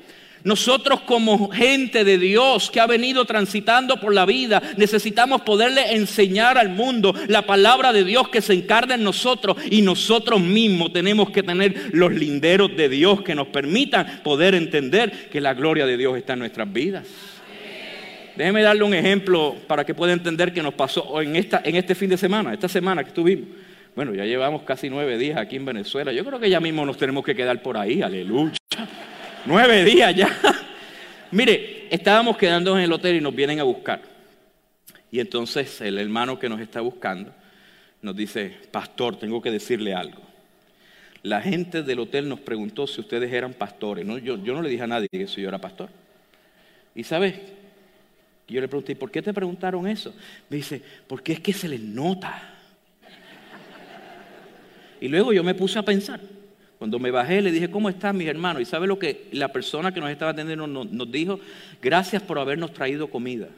Nosotros 0.44 1.02
como 1.02 1.50
gente 1.50 2.02
de 2.02 2.18
Dios 2.18 2.70
que 2.70 2.80
ha 2.80 2.86
venido 2.86 3.24
transitando 3.24 4.00
por 4.00 4.12
la 4.12 4.26
vida, 4.26 4.60
necesitamos 4.76 5.42
poderle 5.42 5.94
enseñar 5.94 6.58
al 6.58 6.70
mundo 6.70 7.14
la 7.28 7.42
palabra 7.42 7.92
de 7.92 8.02
Dios 8.02 8.28
que 8.28 8.42
se 8.42 8.54
encarna 8.54 8.96
en 8.96 9.04
nosotros 9.04 9.56
y 9.70 9.82
nosotros 9.82 10.40
mismos 10.40 10.92
tenemos 10.92 11.30
que 11.30 11.44
tener 11.44 11.90
los 11.92 12.12
linderos 12.12 12.76
de 12.76 12.88
Dios 12.88 13.22
que 13.22 13.36
nos 13.36 13.48
permitan 13.48 14.20
poder 14.24 14.56
entender 14.56 15.28
que 15.30 15.40
la 15.40 15.54
gloria 15.54 15.86
de 15.86 15.96
Dios 15.96 16.16
está 16.16 16.32
en 16.32 16.40
nuestras 16.40 16.72
vidas. 16.72 17.06
Déjeme 18.36 18.62
darle 18.62 18.82
un 18.82 18.94
ejemplo 18.94 19.56
para 19.66 19.84
que 19.84 19.94
pueda 19.94 20.12
entender 20.12 20.52
qué 20.52 20.62
nos 20.62 20.74
pasó 20.74 21.20
en, 21.20 21.36
esta, 21.36 21.60
en 21.64 21.76
este 21.76 21.94
fin 21.94 22.08
de 22.08 22.16
semana, 22.16 22.52
esta 22.52 22.68
semana 22.68 23.02
que 23.02 23.08
estuvimos. 23.08 23.48
Bueno, 23.94 24.14
ya 24.14 24.24
llevamos 24.24 24.62
casi 24.62 24.88
nueve 24.88 25.18
días 25.18 25.38
aquí 25.38 25.56
en 25.56 25.66
Venezuela. 25.66 26.12
Yo 26.12 26.24
creo 26.24 26.40
que 26.40 26.48
ya 26.48 26.60
mismo 26.60 26.86
nos 26.86 26.96
tenemos 26.96 27.24
que 27.24 27.34
quedar 27.34 27.60
por 27.60 27.76
ahí, 27.76 28.00
aleluya. 28.00 28.54
Nueve 29.44 29.84
días 29.84 30.14
ya. 30.14 30.28
Mire, 31.30 31.88
estábamos 31.90 32.38
quedando 32.38 32.76
en 32.76 32.84
el 32.84 32.92
hotel 32.92 33.16
y 33.16 33.20
nos 33.20 33.34
vienen 33.34 33.60
a 33.60 33.64
buscar. 33.64 34.00
Y 35.10 35.20
entonces 35.20 35.80
el 35.82 35.98
hermano 35.98 36.38
que 36.38 36.48
nos 36.48 36.60
está 36.60 36.80
buscando 36.80 37.34
nos 38.00 38.16
dice, 38.16 38.56
pastor, 38.70 39.16
tengo 39.16 39.42
que 39.42 39.50
decirle 39.50 39.94
algo. 39.94 40.22
La 41.22 41.40
gente 41.42 41.82
del 41.82 42.00
hotel 42.00 42.28
nos 42.28 42.40
preguntó 42.40 42.86
si 42.86 43.00
ustedes 43.00 43.30
eran 43.30 43.52
pastores. 43.52 44.06
No, 44.06 44.16
yo, 44.16 44.42
yo 44.42 44.54
no 44.54 44.62
le 44.62 44.70
dije 44.70 44.82
a 44.82 44.86
nadie 44.86 45.08
que 45.10 45.26
yo 45.26 45.48
era 45.48 45.58
pastor. 45.58 45.90
Y 46.94 47.04
sabes, 47.04 47.34
y 48.52 48.56
yo 48.56 48.60
le 48.60 48.68
pregunté, 48.68 48.94
¿por 48.94 49.10
qué 49.10 49.22
te 49.22 49.32
preguntaron 49.32 49.88
eso? 49.88 50.14
Me 50.50 50.58
dice, 50.58 50.82
porque 51.06 51.32
es 51.32 51.40
que 51.40 51.54
se 51.54 51.66
les 51.68 51.80
nota. 51.80 52.50
Y 55.00 55.08
luego 55.08 55.32
yo 55.32 55.42
me 55.42 55.54
puse 55.54 55.78
a 55.78 55.82
pensar. 55.82 56.20
Cuando 56.76 56.98
me 56.98 57.10
bajé 57.10 57.40
le 57.40 57.50
dije, 57.50 57.70
¿cómo 57.70 57.88
están 57.88 58.14
mis 58.18 58.28
hermanos? 58.28 58.60
Y 58.60 58.66
sabe 58.66 58.86
lo 58.86 58.98
que 58.98 59.28
la 59.32 59.48
persona 59.48 59.94
que 59.94 60.00
nos 60.00 60.10
estaba 60.10 60.32
atendiendo 60.32 60.66
nos, 60.66 60.92
nos 60.92 61.10
dijo, 61.10 61.40
gracias 61.80 62.22
por 62.22 62.38
habernos 62.38 62.74
traído 62.74 63.08
comida. 63.08 63.48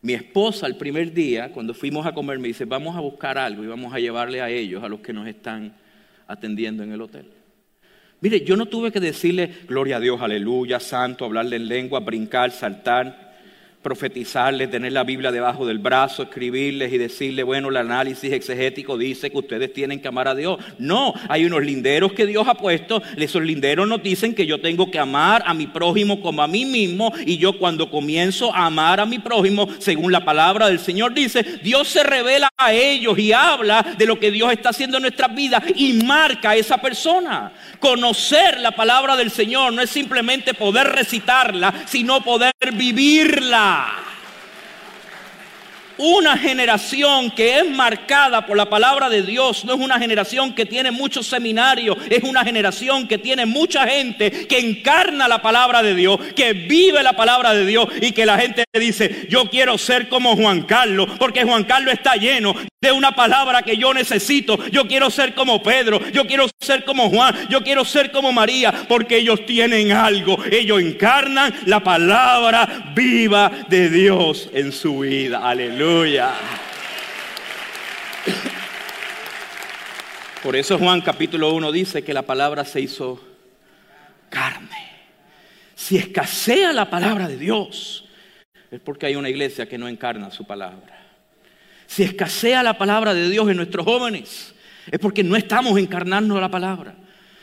Mi 0.00 0.12
esposa 0.12 0.68
el 0.68 0.76
primer 0.76 1.12
día, 1.12 1.50
cuando 1.50 1.74
fuimos 1.74 2.06
a 2.06 2.14
comer, 2.14 2.38
me 2.38 2.46
dice, 2.46 2.66
vamos 2.66 2.94
a 2.96 3.00
buscar 3.00 3.36
algo 3.36 3.64
y 3.64 3.66
vamos 3.66 3.92
a 3.92 3.98
llevarle 3.98 4.40
a 4.40 4.48
ellos, 4.48 4.84
a 4.84 4.88
los 4.88 5.00
que 5.00 5.12
nos 5.12 5.26
están 5.26 5.74
atendiendo 6.28 6.84
en 6.84 6.92
el 6.92 7.00
hotel. 7.00 7.26
Mire, 8.20 8.44
yo 8.44 8.56
no 8.56 8.66
tuve 8.66 8.92
que 8.92 9.00
decirle, 9.00 9.52
gloria 9.66 9.96
a 9.96 10.00
Dios, 10.00 10.20
aleluya, 10.20 10.78
santo, 10.78 11.24
hablarle 11.24 11.56
en 11.56 11.66
lengua, 11.66 11.98
brincar, 11.98 12.52
saltar 12.52 13.29
profetizarles, 13.82 14.70
tener 14.70 14.92
la 14.92 15.04
Biblia 15.04 15.32
debajo 15.32 15.66
del 15.66 15.78
brazo, 15.78 16.22
escribirles 16.22 16.92
y 16.92 16.98
decirles, 16.98 17.46
bueno, 17.46 17.70
el 17.70 17.78
análisis 17.78 18.30
exegético 18.30 18.98
dice 18.98 19.30
que 19.30 19.38
ustedes 19.38 19.72
tienen 19.72 20.00
que 20.00 20.08
amar 20.08 20.28
a 20.28 20.34
Dios. 20.34 20.58
No, 20.78 21.14
hay 21.28 21.46
unos 21.46 21.62
linderos 21.64 22.12
que 22.12 22.26
Dios 22.26 22.46
ha 22.46 22.54
puesto. 22.54 23.02
Esos 23.16 23.42
linderos 23.42 23.88
nos 23.88 24.02
dicen 24.02 24.34
que 24.34 24.46
yo 24.46 24.60
tengo 24.60 24.90
que 24.90 24.98
amar 24.98 25.42
a 25.46 25.54
mi 25.54 25.66
prójimo 25.66 26.20
como 26.20 26.42
a 26.42 26.48
mí 26.48 26.66
mismo. 26.66 27.12
Y 27.24 27.38
yo 27.38 27.58
cuando 27.58 27.90
comienzo 27.90 28.54
a 28.54 28.66
amar 28.66 29.00
a 29.00 29.06
mi 29.06 29.18
prójimo, 29.18 29.66
según 29.78 30.12
la 30.12 30.24
palabra 30.24 30.68
del 30.68 30.78
Señor 30.78 31.14
dice, 31.14 31.42
Dios 31.62 31.88
se 31.88 32.02
revela 32.02 32.50
a 32.58 32.74
ellos 32.74 33.18
y 33.18 33.32
habla 33.32 33.94
de 33.96 34.06
lo 34.06 34.18
que 34.18 34.30
Dios 34.30 34.52
está 34.52 34.70
haciendo 34.70 34.98
en 34.98 35.04
nuestras 35.04 35.34
vidas 35.34 35.62
y 35.74 35.94
marca 35.94 36.50
a 36.50 36.56
esa 36.56 36.78
persona. 36.78 37.52
Conocer 37.78 38.60
la 38.60 38.72
palabra 38.72 39.16
del 39.16 39.30
Señor 39.30 39.72
no 39.72 39.80
es 39.80 39.88
simplemente 39.88 40.52
poder 40.52 40.88
recitarla, 40.88 41.72
sino 41.86 42.22
poder 42.22 42.52
vivirla. 42.74 43.69
Nah. 43.70 44.09
Una 46.00 46.38
generación 46.38 47.30
que 47.30 47.58
es 47.58 47.70
marcada 47.70 48.46
por 48.46 48.56
la 48.56 48.70
palabra 48.70 49.10
de 49.10 49.22
Dios, 49.22 49.66
no 49.66 49.74
es 49.74 49.80
una 49.80 49.98
generación 49.98 50.54
que 50.54 50.64
tiene 50.64 50.90
muchos 50.90 51.26
seminarios, 51.26 51.98
es 52.08 52.22
una 52.22 52.42
generación 52.42 53.06
que 53.06 53.18
tiene 53.18 53.44
mucha 53.44 53.86
gente 53.86 54.30
que 54.46 54.58
encarna 54.58 55.28
la 55.28 55.42
palabra 55.42 55.82
de 55.82 55.94
Dios, 55.94 56.18
que 56.34 56.54
vive 56.54 57.02
la 57.02 57.12
palabra 57.12 57.52
de 57.52 57.66
Dios 57.66 57.86
y 58.00 58.12
que 58.12 58.24
la 58.24 58.38
gente 58.38 58.64
dice, 58.72 59.26
yo 59.28 59.50
quiero 59.50 59.76
ser 59.76 60.08
como 60.08 60.36
Juan 60.36 60.62
Carlos, 60.62 61.06
porque 61.18 61.44
Juan 61.44 61.64
Carlos 61.64 61.92
está 61.92 62.16
lleno 62.16 62.54
de 62.80 62.92
una 62.92 63.14
palabra 63.14 63.60
que 63.60 63.76
yo 63.76 63.92
necesito, 63.92 64.58
yo 64.70 64.88
quiero 64.88 65.10
ser 65.10 65.34
como 65.34 65.62
Pedro, 65.62 66.00
yo 66.12 66.26
quiero 66.26 66.46
ser 66.60 66.86
como 66.86 67.10
Juan, 67.10 67.34
yo 67.50 67.62
quiero 67.62 67.84
ser 67.84 68.10
como 68.10 68.32
María, 68.32 68.72
porque 68.88 69.18
ellos 69.18 69.44
tienen 69.44 69.92
algo, 69.92 70.38
ellos 70.50 70.80
encarnan 70.80 71.52
la 71.66 71.84
palabra 71.84 72.92
viva 72.94 73.52
de 73.68 73.90
Dios 73.90 74.48
en 74.54 74.72
su 74.72 75.00
vida, 75.00 75.46
aleluya. 75.46 75.89
Por 80.42 80.56
eso 80.56 80.78
Juan 80.78 81.00
capítulo 81.00 81.52
1 81.52 81.72
dice 81.72 82.02
que 82.02 82.14
la 82.14 82.22
palabra 82.22 82.64
se 82.64 82.80
hizo 82.80 83.20
carne. 84.28 84.90
Si 85.74 85.96
escasea 85.96 86.72
la 86.72 86.88
palabra 86.88 87.26
de 87.28 87.36
Dios, 87.36 88.08
es 88.70 88.80
porque 88.80 89.06
hay 89.06 89.16
una 89.16 89.28
iglesia 89.28 89.68
que 89.68 89.78
no 89.78 89.88
encarna 89.88 90.30
su 90.30 90.46
palabra. 90.46 90.96
Si 91.86 92.04
escasea 92.04 92.62
la 92.62 92.78
palabra 92.78 93.12
de 93.12 93.28
Dios 93.28 93.50
en 93.50 93.56
nuestros 93.56 93.84
jóvenes, 93.84 94.54
es 94.90 94.98
porque 94.98 95.24
no 95.24 95.36
estamos 95.36 95.78
encarnando 95.78 96.40
la 96.40 96.48
palabra. 96.48 96.94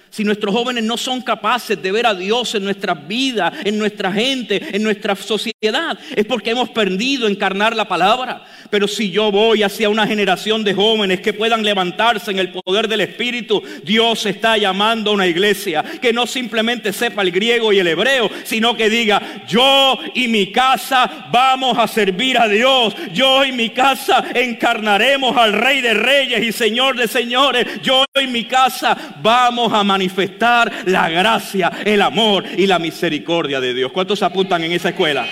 Si 0.09 0.23
nuestros 0.23 0.53
jóvenes 0.53 0.83
no 0.83 0.97
son 0.97 1.21
capaces 1.21 1.81
de 1.81 1.91
ver 1.91 2.07
a 2.07 2.13
Dios 2.13 2.55
en 2.55 2.63
nuestra 2.63 2.93
vida, 2.93 3.51
en 3.63 3.77
nuestra 3.77 4.11
gente, 4.11 4.75
en 4.75 4.83
nuestra 4.83 5.15
sociedad, 5.15 5.97
es 6.15 6.25
porque 6.25 6.51
hemos 6.51 6.69
perdido 6.69 7.27
encarnar 7.27 7.75
la 7.75 7.87
palabra. 7.87 8.45
Pero 8.69 8.87
si 8.87 9.11
yo 9.11 9.31
voy 9.31 9.63
hacia 9.63 9.89
una 9.89 10.07
generación 10.07 10.63
de 10.63 10.73
jóvenes 10.73 11.21
que 11.21 11.33
puedan 11.33 11.63
levantarse 11.63 12.31
en 12.31 12.39
el 12.39 12.51
poder 12.51 12.87
del 12.87 13.01
Espíritu, 13.01 13.61
Dios 13.83 14.25
está 14.25 14.57
llamando 14.57 15.11
a 15.11 15.13
una 15.13 15.27
iglesia 15.27 15.83
que 16.01 16.13
no 16.13 16.25
simplemente 16.27 16.93
sepa 16.93 17.21
el 17.21 17.31
griego 17.31 17.73
y 17.73 17.79
el 17.79 17.87
hebreo, 17.87 18.29
sino 18.43 18.75
que 18.75 18.89
diga, 18.89 19.43
yo 19.47 19.99
y 20.13 20.27
mi 20.27 20.51
casa 20.51 21.27
vamos 21.31 21.77
a 21.77 21.87
servir 21.87 22.37
a 22.37 22.47
Dios. 22.47 22.95
Yo 23.13 23.45
y 23.45 23.51
mi 23.51 23.69
casa 23.69 24.25
encarnaremos 24.33 25.35
al 25.37 25.53
Rey 25.53 25.81
de 25.81 25.93
Reyes 25.93 26.43
y 26.43 26.51
Señor 26.51 26.97
de 26.97 27.07
Señores. 27.07 27.81
Yo 27.81 28.05
y 28.21 28.27
mi 28.27 28.45
casa 28.45 29.15
vamos 29.21 29.71
a 29.73 29.83
manifestar 29.97 30.71
la 30.85 31.09
gracia, 31.09 31.71
el 31.83 32.03
amor 32.03 32.45
y 32.55 32.67
la 32.67 32.77
misericordia 32.77 33.59
de 33.59 33.73
Dios. 33.73 33.91
¿Cuántos 33.91 34.21
apuntan 34.21 34.63
en 34.63 34.71
esa 34.71 34.89
escuela? 34.89 35.25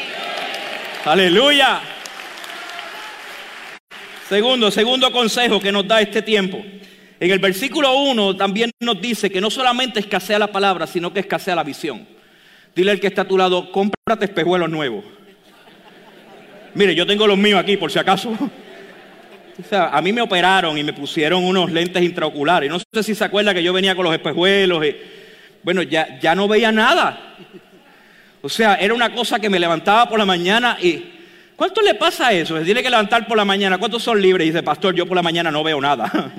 Aleluya. 1.05 1.81
Segundo, 4.27 4.71
segundo 4.71 5.11
consejo 5.11 5.59
que 5.59 5.71
nos 5.71 5.87
da 5.87 6.01
este 6.01 6.23
tiempo. 6.23 6.57
En 7.19 7.31
el 7.31 7.37
versículo 7.37 7.95
1 7.95 8.35
también 8.37 8.71
nos 8.79 8.99
dice 8.99 9.29
que 9.29 9.39
no 9.39 9.51
solamente 9.51 9.99
escasea 9.99 10.39
la 10.39 10.47
palabra, 10.47 10.87
sino 10.87 11.13
que 11.13 11.19
escasea 11.19 11.55
la 11.55 11.63
visión. 11.63 12.07
Dile 12.75 12.89
al 12.89 12.99
que 12.99 13.07
está 13.07 13.21
a 13.21 13.27
tu 13.27 13.37
lado, 13.37 13.71
cómprate 13.71 14.25
espejuelos 14.25 14.69
nuevos. 14.69 15.05
Mire, 16.73 16.95
yo 16.95 17.05
tengo 17.05 17.27
los 17.27 17.37
míos 17.37 17.59
aquí 17.59 17.77
por 17.77 17.91
si 17.91 17.99
acaso. 17.99 18.35
O 19.57 19.67
sea, 19.67 19.87
a 19.87 20.01
mí 20.01 20.11
me 20.11 20.21
operaron 20.21 20.77
y 20.77 20.83
me 20.83 20.93
pusieron 20.93 21.43
unos 21.43 21.71
lentes 21.71 22.03
intraoculares. 22.03 22.69
No 22.69 22.79
sé 22.79 23.03
si 23.03 23.15
se 23.15 23.23
acuerda 23.23 23.53
que 23.53 23.63
yo 23.63 23.71
venía 23.71 23.95
con 23.95 24.03
los 24.03 24.13
espejuelos. 24.13 24.85
Y, 24.85 24.95
bueno, 25.63 25.81
ya, 25.81 26.19
ya 26.19 26.35
no 26.35 26.47
veía 26.47 26.71
nada. 26.71 27.35
O 28.41 28.49
sea, 28.49 28.75
era 28.75 28.93
una 28.93 29.13
cosa 29.13 29.39
que 29.39 29.49
me 29.49 29.59
levantaba 29.59 30.09
por 30.09 30.19
la 30.19 30.25
mañana 30.25 30.77
y... 30.81 31.11
¿Cuánto 31.55 31.81
le 31.81 31.95
pasa 31.95 32.27
a 32.27 32.33
eso? 32.33 32.57
Se 32.57 32.65
tiene 32.65 32.83
que 32.83 32.89
levantar 32.89 33.25
por 33.25 33.37
la 33.37 33.45
mañana. 33.45 33.77
¿Cuántos 33.77 34.03
son 34.03 34.21
libres? 34.21 34.45
Y 34.45 34.49
dice, 34.49 34.61
pastor, 34.61 34.93
yo 34.93 35.05
por 35.05 35.15
la 35.15 35.23
mañana 35.23 35.49
no 35.51 35.63
veo 35.63 35.79
nada. 35.79 36.11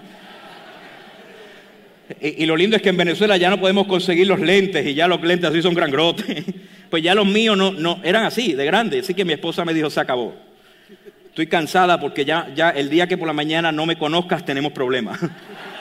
y, 2.20 2.42
y, 2.42 2.46
lo 2.46 2.54
lindo 2.54 2.76
es 2.76 2.82
que 2.82 2.90
en 2.90 2.99
Venezuela 2.99 3.38
ya 3.38 3.49
no 3.49 3.58
podemos 3.58 3.87
conseguir 3.87 4.26
los 4.26 4.38
lentes 4.38 4.87
y 4.87 4.92
ya 4.92 5.08
los 5.08 5.23
lentes 5.23 5.49
así 5.49 5.62
son 5.62 5.73
gran 5.73 5.90
grote. 5.90 6.44
pues 6.90 7.02
ya 7.02 7.14
los 7.14 7.26
míos 7.26 7.56
no, 7.56 7.73
no 7.73 7.99
eran 8.04 8.25
así, 8.25 8.52
de 8.52 8.66
grandes. 8.66 9.04
Así 9.04 9.14
que 9.14 9.25
mi 9.25 9.32
esposa 9.32 9.64
me 9.64 9.73
dijo, 9.73 9.88
se 9.88 10.00
acabó. 10.00 10.45
Estoy 11.36 11.48
cansada 11.48 12.00
porque 12.00 12.24
ya, 12.24 12.50
ya 12.54 12.70
el 12.70 12.88
día 12.88 13.06
que 13.06 13.18
por 13.18 13.26
la 13.26 13.34
mañana 13.34 13.70
no 13.70 13.84
me 13.84 13.98
conozcas 13.98 14.42
tenemos 14.42 14.72
problemas. 14.72 15.20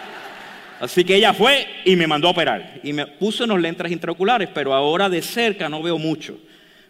Así 0.82 1.06
que 1.06 1.16
ella 1.16 1.34
fue 1.34 1.66
y 1.86 1.96
me 1.96 2.08
mandó 2.08 2.28
a 2.28 2.32
operar. 2.32 2.82
Y 2.84 2.92
me 2.92 3.08
puso 3.08 3.46
unos 3.46 3.62
lentes 3.62 3.90
intraoculares, 3.90 4.50
pero 4.54 4.74
ahora 4.74 5.08
de 5.08 5.22
cerca 5.22 5.70
no 5.70 5.82
veo 5.82 5.98
mucho. 5.98 6.38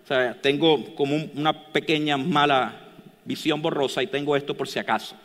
O 0.04 0.08
sea, 0.08 0.34
tengo 0.42 0.96
como 0.96 1.16
una 1.36 1.54
pequeña 1.54 2.18
mala 2.18 2.74
visión 3.24 3.62
borrosa 3.62 4.02
y 4.02 4.08
tengo 4.08 4.36
esto 4.36 4.58
por 4.58 4.68
si 4.68 4.80
acaso. 4.80 5.16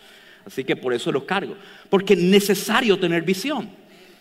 Así 0.44 0.62
que 0.62 0.76
por 0.76 0.92
eso 0.92 1.10
los 1.10 1.24
cargo. 1.24 1.56
Porque 1.88 2.12
es 2.12 2.20
necesario 2.20 2.98
tener 2.98 3.22
visión. 3.22 3.70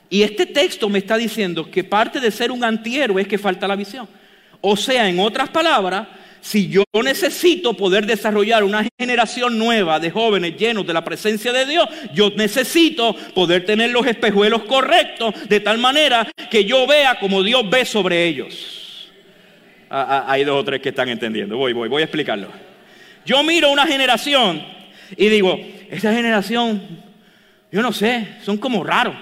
Y 0.09 0.21
este 0.21 0.45
texto 0.45 0.87
me 0.87 0.99
está 0.99 1.17
diciendo 1.17 1.69
que 1.69 1.83
parte 1.83 2.21
de 2.21 2.31
ser 2.31 2.53
un 2.53 2.63
antihéroe 2.63 3.21
es 3.21 3.27
que 3.27 3.37
falta 3.37 3.67
la 3.67 3.75
visión. 3.75 4.07
O 4.61 4.77
sea, 4.77 5.09
en 5.09 5.19
otras 5.19 5.49
palabras, 5.49 6.07
si 6.41 6.69
yo 6.69 6.83
necesito 7.03 7.73
poder 7.73 8.05
desarrollar 8.05 8.63
una 8.63 8.85
generación 8.97 9.57
nueva 9.57 9.99
de 9.99 10.11
jóvenes 10.11 10.55
llenos 10.57 10.85
de 10.85 10.93
la 10.93 11.03
presencia 11.03 11.51
de 11.51 11.65
Dios, 11.65 11.87
yo 12.13 12.29
necesito 12.31 13.15
poder 13.33 13.65
tener 13.65 13.91
los 13.91 14.05
espejuelos 14.07 14.63
correctos 14.63 15.33
de 15.47 15.59
tal 15.59 15.77
manera 15.77 16.27
que 16.49 16.65
yo 16.65 16.87
vea 16.87 17.19
como 17.19 17.43
Dios 17.43 17.69
ve 17.69 17.85
sobre 17.85 18.25
ellos. 18.25 19.09
Ah, 19.89 20.25
ah, 20.27 20.31
hay 20.31 20.43
dos 20.43 20.61
o 20.61 20.63
tres 20.63 20.81
que 20.81 20.89
están 20.89 21.09
entendiendo. 21.09 21.57
Voy, 21.57 21.73
voy, 21.73 21.89
voy 21.89 22.01
a 22.01 22.05
explicarlo. 22.05 22.47
Yo 23.25 23.43
miro 23.43 23.71
una 23.71 23.87
generación 23.87 24.63
y 25.17 25.27
digo, 25.29 25.59
esa 25.89 26.13
generación, 26.13 26.81
yo 27.71 27.81
no 27.81 27.91
sé, 27.91 28.27
son 28.43 28.57
como 28.57 28.83
raros. 28.83 29.15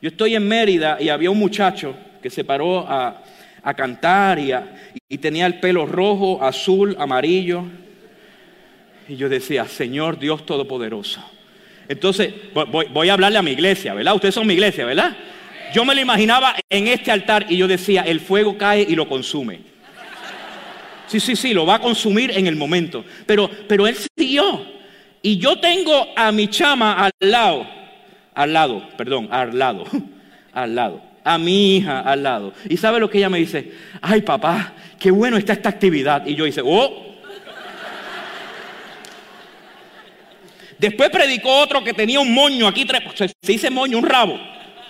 Yo 0.00 0.08
estoy 0.08 0.34
en 0.34 0.48
Mérida 0.48 0.96
y 0.98 1.10
había 1.10 1.30
un 1.30 1.38
muchacho 1.38 1.94
que 2.22 2.30
se 2.30 2.44
paró 2.44 2.86
a, 2.88 3.22
a 3.62 3.74
cantar 3.74 4.38
y, 4.38 5.18
tenía 5.18 5.46
el 5.46 5.60
pelo 5.60 5.86
rojo, 5.86 6.42
azul, 6.42 6.96
amarillo. 6.98 7.64
Y 9.08 9.16
yo 9.16 9.28
decía, 9.28 9.66
Señor 9.66 10.18
Dios 10.18 10.46
Todopoderoso. 10.46 11.20
Entonces, 11.88 12.32
voy, 12.54 12.86
voy, 12.92 13.08
a 13.08 13.14
hablarle 13.14 13.38
a 13.38 13.42
mi 13.42 13.50
iglesia, 13.50 13.94
¿verdad? 13.94 14.14
Ustedes 14.14 14.34
son 14.34 14.46
mi 14.46 14.54
iglesia, 14.54 14.84
¿verdad? 14.86 15.16
Yo 15.74 15.84
me 15.84 15.94
lo 15.94 16.00
imaginaba 16.00 16.54
en 16.68 16.86
este 16.86 17.10
altar 17.10 17.46
y 17.48 17.56
yo 17.56 17.66
decía, 17.66 18.02
el 18.02 18.20
fuego 18.20 18.56
cae 18.56 18.86
y 18.88 18.94
lo 18.94 19.08
consume. 19.08 19.60
Sí, 21.06 21.18
sí, 21.18 21.34
sí, 21.34 21.52
lo 21.52 21.66
va 21.66 21.76
a 21.76 21.80
consumir 21.80 22.30
en 22.30 22.46
el 22.46 22.54
momento. 22.54 23.04
Pero, 23.26 23.50
pero 23.68 23.86
él 23.88 23.96
siguió. 24.16 24.64
Y 25.22 25.38
yo 25.38 25.58
tengo 25.58 26.06
a 26.16 26.30
mi 26.30 26.48
chama 26.48 26.92
al 27.04 27.12
lado, 27.18 27.66
al 28.32 28.52
lado, 28.52 28.88
perdón, 28.96 29.28
al 29.30 29.58
lado, 29.58 29.84
al 30.52 30.74
lado 30.74 31.09
a 31.24 31.38
mi 31.38 31.76
hija 31.76 32.00
al 32.00 32.22
lado. 32.22 32.52
¿Y 32.68 32.76
sabe 32.76 33.00
lo 33.00 33.10
que 33.10 33.18
ella 33.18 33.28
me 33.28 33.38
dice? 33.38 33.72
Ay, 34.00 34.22
papá, 34.22 34.72
qué 34.98 35.10
bueno 35.10 35.36
está 35.36 35.52
esta 35.52 35.68
actividad. 35.68 36.26
Y 36.26 36.34
yo 36.34 36.44
dice, 36.44 36.62
oh. 36.64 37.08
Después 40.78 41.10
predicó 41.10 41.60
otro 41.60 41.84
que 41.84 41.92
tenía 41.92 42.20
un 42.20 42.32
moño 42.32 42.66
aquí, 42.66 42.86
se 43.14 43.52
dice 43.52 43.68
moño, 43.68 43.98
un 43.98 44.06
rabo, 44.06 44.40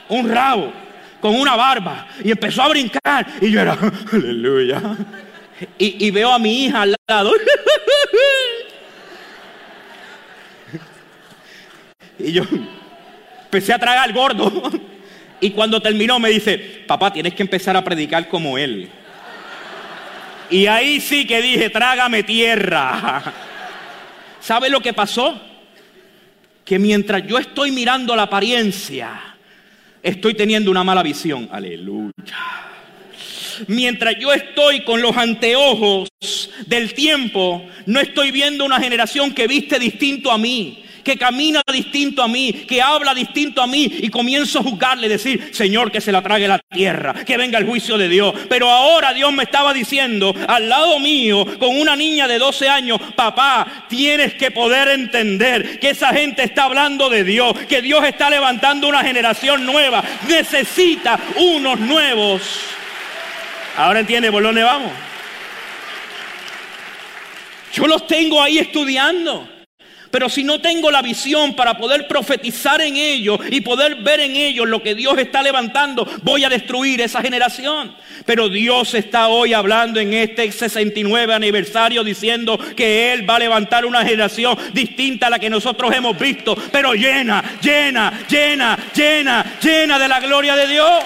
un 0.08 0.28
rabo, 0.28 0.72
con 1.20 1.34
una 1.34 1.56
barba. 1.56 2.06
Y 2.22 2.30
empezó 2.30 2.62
a 2.62 2.68
brincar. 2.68 3.26
Y 3.40 3.50
yo 3.50 3.60
era, 3.60 3.76
aleluya. 4.12 4.80
Y, 5.78 6.06
y 6.06 6.10
veo 6.10 6.32
a 6.32 6.38
mi 6.38 6.64
hija 6.64 6.82
al 6.82 6.96
lado. 7.08 7.32
Y 12.22 12.32
yo 12.32 12.42
empecé 13.44 13.72
a 13.72 13.78
tragar 13.78 14.12
gordo. 14.12 14.70
Y 15.40 15.50
cuando 15.50 15.80
terminó 15.80 16.18
me 16.18 16.30
dice, 16.30 16.58
papá, 16.86 17.12
tienes 17.12 17.34
que 17.34 17.42
empezar 17.42 17.76
a 17.76 17.82
predicar 17.82 18.28
como 18.28 18.58
él. 18.58 18.88
Y 20.50 20.66
ahí 20.66 21.00
sí 21.00 21.26
que 21.26 21.40
dije, 21.40 21.70
trágame 21.70 22.22
tierra. 22.22 23.22
¿Sabe 24.40 24.68
lo 24.68 24.80
que 24.80 24.92
pasó? 24.92 25.40
Que 26.64 26.78
mientras 26.78 27.26
yo 27.26 27.38
estoy 27.38 27.70
mirando 27.70 28.14
la 28.14 28.24
apariencia, 28.24 29.36
estoy 30.02 30.34
teniendo 30.34 30.70
una 30.70 30.84
mala 30.84 31.02
visión. 31.02 31.48
Aleluya. 31.50 32.12
Mientras 33.66 34.16
yo 34.18 34.32
estoy 34.32 34.84
con 34.84 35.00
los 35.00 35.16
anteojos 35.16 36.08
del 36.66 36.94
tiempo, 36.94 37.66
no 37.86 38.00
estoy 38.00 38.30
viendo 38.30 38.64
una 38.64 38.80
generación 38.80 39.32
que 39.32 39.46
viste 39.46 39.78
distinto 39.78 40.30
a 40.30 40.38
mí 40.38 40.84
que 41.10 41.16
camina 41.16 41.60
distinto 41.72 42.22
a 42.22 42.28
mí, 42.28 42.52
que 42.52 42.80
habla 42.80 43.12
distinto 43.12 43.60
a 43.60 43.66
mí 43.66 43.98
y 44.00 44.10
comienzo 44.10 44.60
a 44.60 44.62
juzgarle, 44.62 45.08
decir, 45.08 45.50
Señor, 45.52 45.90
que 45.90 46.00
se 46.00 46.12
la 46.12 46.22
trague 46.22 46.46
la 46.46 46.60
tierra, 46.60 47.24
que 47.24 47.36
venga 47.36 47.58
el 47.58 47.66
juicio 47.66 47.98
de 47.98 48.08
Dios. 48.08 48.32
Pero 48.48 48.70
ahora 48.70 49.12
Dios 49.12 49.32
me 49.32 49.42
estaba 49.42 49.74
diciendo 49.74 50.32
al 50.46 50.68
lado 50.68 51.00
mío, 51.00 51.44
con 51.58 51.76
una 51.80 51.96
niña 51.96 52.28
de 52.28 52.38
12 52.38 52.68
años, 52.68 53.00
papá, 53.16 53.86
tienes 53.88 54.34
que 54.34 54.52
poder 54.52 54.86
entender 54.86 55.80
que 55.80 55.90
esa 55.90 56.14
gente 56.14 56.44
está 56.44 56.66
hablando 56.66 57.10
de 57.10 57.24
Dios, 57.24 57.58
que 57.68 57.82
Dios 57.82 58.04
está 58.04 58.30
levantando 58.30 58.86
una 58.86 59.02
generación 59.02 59.66
nueva, 59.66 60.04
necesita 60.28 61.18
unos 61.38 61.80
nuevos. 61.80 62.42
Ahora 63.76 63.98
entiende 63.98 64.30
por 64.30 64.44
dónde 64.44 64.62
vamos. 64.62 64.92
Yo 67.72 67.88
los 67.88 68.06
tengo 68.06 68.40
ahí 68.40 68.60
estudiando. 68.60 69.59
Pero 70.10 70.28
si 70.28 70.42
no 70.42 70.60
tengo 70.60 70.90
la 70.90 71.02
visión 71.02 71.54
para 71.54 71.78
poder 71.78 72.08
profetizar 72.08 72.80
en 72.80 72.96
ellos 72.96 73.38
y 73.50 73.60
poder 73.60 73.96
ver 73.96 74.20
en 74.20 74.34
ellos 74.34 74.68
lo 74.68 74.82
que 74.82 74.94
Dios 74.94 75.16
está 75.18 75.42
levantando, 75.42 76.06
voy 76.22 76.44
a 76.44 76.48
destruir 76.48 77.00
esa 77.00 77.22
generación. 77.22 77.94
Pero 78.26 78.48
Dios 78.48 78.94
está 78.94 79.28
hoy 79.28 79.52
hablando 79.52 80.00
en 80.00 80.12
este 80.12 80.50
69 80.50 81.32
aniversario 81.32 82.02
diciendo 82.02 82.58
que 82.76 83.12
Él 83.12 83.28
va 83.28 83.36
a 83.36 83.38
levantar 83.38 83.86
una 83.86 84.04
generación 84.04 84.58
distinta 84.72 85.28
a 85.28 85.30
la 85.30 85.38
que 85.38 85.48
nosotros 85.48 85.94
hemos 85.94 86.18
visto, 86.18 86.56
pero 86.72 86.94
llena, 86.94 87.42
llena, 87.62 88.26
llena, 88.28 88.78
llena, 88.94 89.58
llena 89.62 89.98
de 89.98 90.08
la 90.08 90.20
gloria 90.20 90.56
de 90.56 90.66
Dios. 90.66 91.04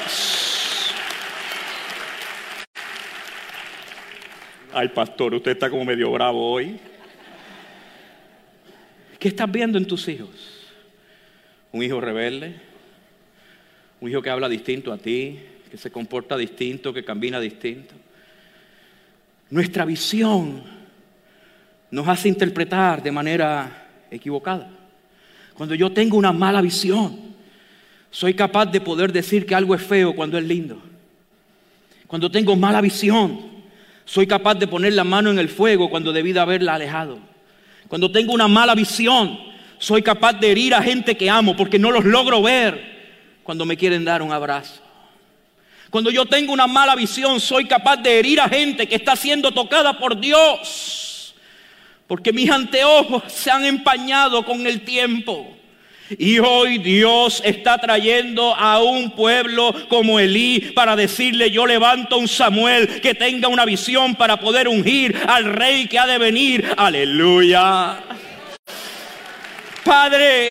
Ay, 4.73 4.89
pastor, 4.89 5.35
usted 5.35 5.53
está 5.53 5.71
como 5.71 5.85
medio 5.85 6.11
bravo 6.11 6.53
hoy. 6.53 6.77
¿Qué 9.25 9.29
estás 9.29 9.51
viendo 9.51 9.79
en 9.79 9.87
tus 9.87 10.07
hijos? 10.09 10.29
¿Un 11.73 11.83
hijo 11.83 11.99
rebelde? 11.99 12.57
¿Un 14.03 14.11
hijo 14.11 14.21
que 14.21 14.29
habla 14.29 14.51
distinto 14.51 14.93
a 14.93 14.99
ti? 14.99 15.39
¿Que 15.71 15.79
se 15.79 15.91
comporta 15.91 16.37
distinto? 16.37 16.93
¿Que 16.93 17.03
camina 17.03 17.41
distinto? 17.41 17.95
Nuestra 19.49 19.87
visión 19.87 20.63
nos 21.91 22.07
hace 22.07 22.29
interpretar 22.29 23.03
de 23.03 23.11
manera 23.11 23.89
equivocada. 24.11 24.71
Cuando 25.55 25.75
yo 25.75 25.91
tengo 25.91 26.19
una 26.19 26.35
mala 26.35 26.61
visión, 26.61 27.19
soy 28.11 28.35
capaz 28.35 28.67
de 28.67 28.83
poder 28.83 29.11
decir 29.11 29.47
que 29.47 29.55
algo 29.55 29.75
es 29.75 29.81
feo 29.81 30.15
cuando 30.15 30.37
es 30.37 30.45
lindo. 30.45 30.83
Cuando 32.07 32.31
tengo 32.31 32.57
mala 32.57 32.83
visión, 32.83 33.41
soy 34.05 34.27
capaz 34.27 34.57
de 34.57 34.69
poner 34.69 34.93
la 34.93 35.05
mano 35.05 35.31
en 35.31 35.39
el 35.39 35.49
fuego 35.49 35.89
cuando 35.89 36.13
debí 36.13 36.35
de 36.35 36.41
haberla 36.41 36.75
alejado. 36.75 37.34
Cuando 37.95 38.11
tengo 38.11 38.33
una 38.33 38.49
mala 38.49 38.75
visión, 38.75 39.39
soy 39.79 40.03
capaz 40.03 40.33
de 40.33 40.51
herir 40.51 40.75
a 40.75 40.83
gente 40.83 41.17
que 41.17 41.31
amo 41.31 41.55
porque 41.55 41.79
no 41.79 41.93
los 41.93 42.05
logro 42.05 42.43
ver 42.43 43.39
cuando 43.45 43.65
me 43.65 43.77
quieren 43.77 44.05
dar 44.05 44.21
un 44.21 44.33
abrazo. 44.33 44.83
Cuando 45.91 46.11
yo 46.11 46.27
tengo 46.27 46.53
una 46.53 46.67
mala 46.67 46.97
visión, 46.97 47.39
soy 47.39 47.67
capaz 47.67 47.99
de 47.99 48.19
herir 48.19 48.41
a 48.41 48.49
gente 48.49 48.89
que 48.89 48.97
está 48.97 49.15
siendo 49.15 49.53
tocada 49.53 49.97
por 49.97 50.19
Dios. 50.19 51.37
Porque 52.09 52.33
mis 52.33 52.51
anteojos 52.51 53.33
se 53.33 53.53
han 53.53 53.65
empañado 53.65 54.45
con 54.45 54.67
el 54.67 54.81
tiempo. 54.81 55.54
Y 56.11 56.39
hoy 56.39 56.79
Dios 56.79 57.41
está 57.45 57.79
trayendo 57.79 58.55
a 58.55 58.83
un 58.83 59.13
pueblo 59.13 59.75
como 59.89 60.21
Elí 60.21 60.73
para 60.75 60.97
decirle, 60.97 61.51
yo 61.51 61.67
levanto 61.67 62.19
un 62.19 62.29
Samuel 62.29 63.01
que 63.01 63.15
tenga 63.15 63.49
una 63.49 63.65
visión 63.65 64.15
para 64.15 64.39
poder 64.39 64.69
ungir 64.69 65.17
al 65.27 65.45
rey 65.45 65.87
que 65.87 65.99
ha 65.99 66.07
de 66.07 66.19
venir. 66.19 66.75
Aleluya. 66.77 68.01
Padre, 69.83 70.51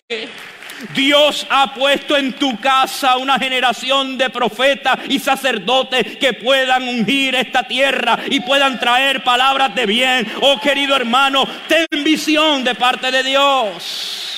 Dios 0.92 1.46
ha 1.48 1.72
puesto 1.72 2.16
en 2.16 2.32
tu 2.34 2.58
casa 2.60 3.16
una 3.16 3.38
generación 3.38 4.18
de 4.18 4.30
profetas 4.30 4.98
y 5.08 5.18
sacerdotes 5.18 6.16
que 6.18 6.34
puedan 6.34 6.82
ungir 6.88 7.34
esta 7.34 7.62
tierra 7.62 8.18
y 8.28 8.40
puedan 8.40 8.78
traer 8.78 9.22
palabras 9.22 9.74
de 9.74 9.86
bien. 9.86 10.26
Oh 10.40 10.60
querido 10.60 10.96
hermano, 10.96 11.46
ten 11.68 11.86
visión 12.04 12.64
de 12.64 12.74
parte 12.74 13.10
de 13.10 13.22
Dios. 13.22 14.33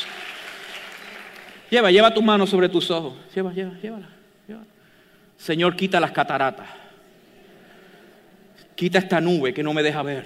Lleva, 1.71 1.91
lleva 1.91 2.15
tu 2.15 2.23
mano 2.23 2.47
sobre 2.47 2.69
tus 2.69 2.91
ojos. 2.91 3.15
Lleva, 3.35 3.53
lleva, 3.53 3.73
llévala, 3.83 4.09
Señor, 5.37 5.77
quita 5.77 6.01
las 6.01 6.13
cataratas. 6.13 6.67
Quita 8.75 8.99
esta 8.99 9.21
nube 9.21 9.53
que 9.53 9.63
no 9.63 9.73
me 9.73 9.83
deja 9.83 10.03
ver. 10.03 10.25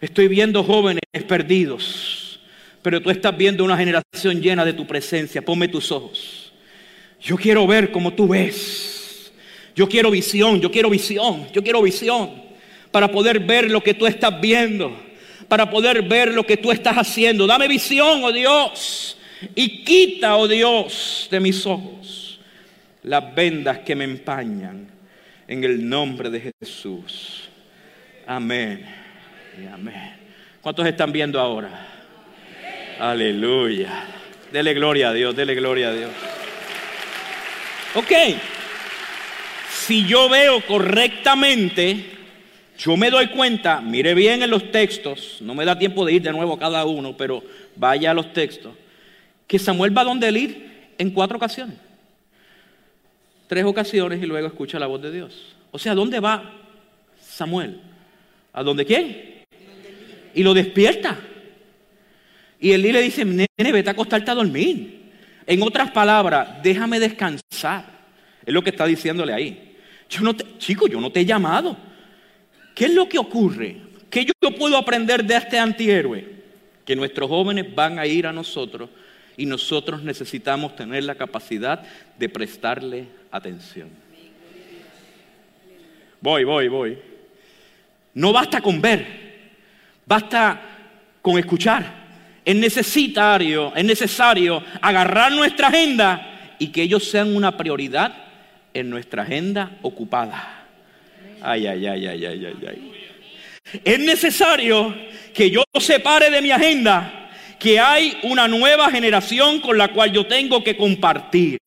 Estoy 0.00 0.28
viendo 0.28 0.62
jóvenes 0.62 1.00
perdidos, 1.26 2.40
pero 2.82 3.00
tú 3.00 3.10
estás 3.10 3.36
viendo 3.36 3.64
una 3.64 3.76
generación 3.76 4.40
llena 4.40 4.64
de 4.64 4.72
tu 4.72 4.86
presencia. 4.86 5.42
Ponme 5.42 5.68
tus 5.68 5.90
ojos. 5.90 6.52
Yo 7.20 7.36
quiero 7.36 7.66
ver 7.66 7.90
como 7.90 8.12
tú 8.12 8.28
ves. 8.28 9.32
Yo 9.74 9.88
quiero 9.88 10.10
visión, 10.10 10.60
yo 10.60 10.70
quiero 10.70 10.88
visión, 10.88 11.46
yo 11.52 11.62
quiero 11.62 11.82
visión 11.82 12.30
para 12.90 13.08
poder 13.10 13.40
ver 13.40 13.70
lo 13.70 13.82
que 13.82 13.92
tú 13.92 14.06
estás 14.06 14.40
viendo 14.40 15.05
para 15.48 15.70
poder 15.70 16.02
ver 16.02 16.32
lo 16.32 16.44
que 16.44 16.56
tú 16.56 16.70
estás 16.70 16.96
haciendo. 16.96 17.46
Dame 17.46 17.68
visión, 17.68 18.22
oh 18.24 18.32
Dios, 18.32 19.16
y 19.54 19.84
quita, 19.84 20.36
oh 20.36 20.48
Dios, 20.48 21.28
de 21.30 21.40
mis 21.40 21.64
ojos 21.66 22.26
las 23.06 23.34
vendas 23.34 23.78
que 23.78 23.94
me 23.94 24.04
empañan 24.04 24.88
en 25.46 25.64
el 25.64 25.88
nombre 25.88 26.28
de 26.28 26.52
Jesús. 26.60 27.48
Amén. 28.26 28.84
Y 29.62 29.66
amén. 29.66 30.16
¿Cuántos 30.60 30.84
están 30.86 31.12
viendo 31.12 31.40
ahora? 31.40 31.86
Aleluya. 32.98 34.06
Dele 34.52 34.74
gloria 34.74 35.10
a 35.10 35.12
Dios, 35.12 35.36
dele 35.36 35.54
gloria 35.54 35.88
a 35.88 35.92
Dios. 35.92 36.10
Ok. 37.94 38.12
Si 39.70 40.04
yo 40.04 40.28
veo 40.28 40.60
correctamente 40.62 42.15
yo 42.78 42.96
me 42.96 43.10
doy 43.10 43.28
cuenta, 43.28 43.80
mire 43.80 44.14
bien 44.14 44.42
en 44.42 44.50
los 44.50 44.70
textos, 44.70 45.38
no 45.40 45.54
me 45.54 45.64
da 45.64 45.78
tiempo 45.78 46.04
de 46.04 46.14
ir 46.14 46.22
de 46.22 46.32
nuevo 46.32 46.54
a 46.54 46.58
cada 46.58 46.84
uno, 46.84 47.16
pero 47.16 47.42
vaya 47.74 48.10
a 48.10 48.14
los 48.14 48.32
textos, 48.32 48.74
que 49.46 49.58
Samuel 49.58 49.96
va 49.96 50.04
donde 50.04 50.28
él 50.28 50.36
ir 50.36 50.70
en 50.98 51.10
cuatro 51.10 51.36
ocasiones. 51.36 51.76
Tres 53.46 53.64
ocasiones 53.64 54.22
y 54.22 54.26
luego 54.26 54.46
escucha 54.46 54.78
la 54.78 54.86
voz 54.86 55.00
de 55.00 55.12
Dios. 55.12 55.54
O 55.70 55.78
sea, 55.78 55.94
¿dónde 55.94 56.20
va 56.20 56.52
Samuel? 57.20 57.80
¿A 58.52 58.62
dónde 58.62 58.84
quién? 58.84 59.44
Y 60.34 60.42
lo 60.42 60.52
despierta. 60.52 61.18
Y 62.58 62.72
Elí 62.72 62.92
le 62.92 63.02
dice, 63.02 63.24
nene, 63.24 63.48
vete 63.58 63.90
a 63.90 63.92
acostarte 63.92 64.30
a 64.30 64.34
dormir. 64.34 65.12
En 65.46 65.62
otras 65.62 65.90
palabras, 65.92 66.62
déjame 66.62 66.98
descansar. 66.98 67.84
Es 68.44 68.52
lo 68.52 68.62
que 68.62 68.70
está 68.70 68.86
diciéndole 68.86 69.32
ahí. 69.32 69.76
Yo 70.08 70.22
no 70.22 70.34
te, 70.34 70.58
chico, 70.58 70.88
yo 70.88 71.00
no 71.00 71.10
te 71.10 71.20
he 71.20 71.24
llamado. 71.24 71.76
¿Qué 72.76 72.84
es 72.84 72.92
lo 72.92 73.08
que 73.08 73.18
ocurre? 73.18 73.78
¿Qué 74.10 74.26
yo 74.26 74.50
puedo 74.50 74.76
aprender 74.76 75.24
de 75.24 75.34
este 75.34 75.58
antihéroe? 75.58 76.26
Que 76.84 76.94
nuestros 76.94 77.26
jóvenes 77.26 77.74
van 77.74 77.98
a 77.98 78.06
ir 78.06 78.26
a 78.26 78.34
nosotros 78.34 78.90
y 79.34 79.46
nosotros 79.46 80.02
necesitamos 80.02 80.76
tener 80.76 81.04
la 81.04 81.14
capacidad 81.14 81.82
de 82.18 82.28
prestarle 82.28 83.06
atención. 83.30 83.88
Voy, 86.20 86.44
voy, 86.44 86.68
voy. 86.68 86.98
No 88.12 88.30
basta 88.30 88.60
con 88.60 88.78
ver, 88.82 89.06
basta 90.04 90.60
con 91.22 91.38
escuchar. 91.38 92.04
Es 92.44 92.56
necesario, 92.56 93.74
es 93.74 93.84
necesario 93.86 94.62
agarrar 94.82 95.32
nuestra 95.32 95.68
agenda 95.68 96.54
y 96.58 96.68
que 96.68 96.82
ellos 96.82 97.08
sean 97.08 97.34
una 97.34 97.56
prioridad 97.56 98.14
en 98.74 98.90
nuestra 98.90 99.22
agenda 99.22 99.78
ocupada. 99.80 100.65
Ay, 101.48 101.64
ay, 101.68 101.86
ay, 101.86 102.06
ay, 102.08 102.26
ay, 102.26 102.46
ay, 102.46 102.68
ay. 102.68 102.92
Es 103.84 104.00
necesario 104.00 104.92
que 105.32 105.48
yo 105.48 105.62
separe 105.78 106.28
de 106.28 106.42
mi 106.42 106.50
agenda 106.50 107.30
que 107.56 107.78
hay 107.78 108.18
una 108.24 108.48
nueva 108.48 108.90
generación 108.90 109.60
con 109.60 109.78
la 109.78 109.92
cual 109.92 110.10
yo 110.10 110.26
tengo 110.26 110.64
que 110.64 110.76
compartir, 110.76 111.60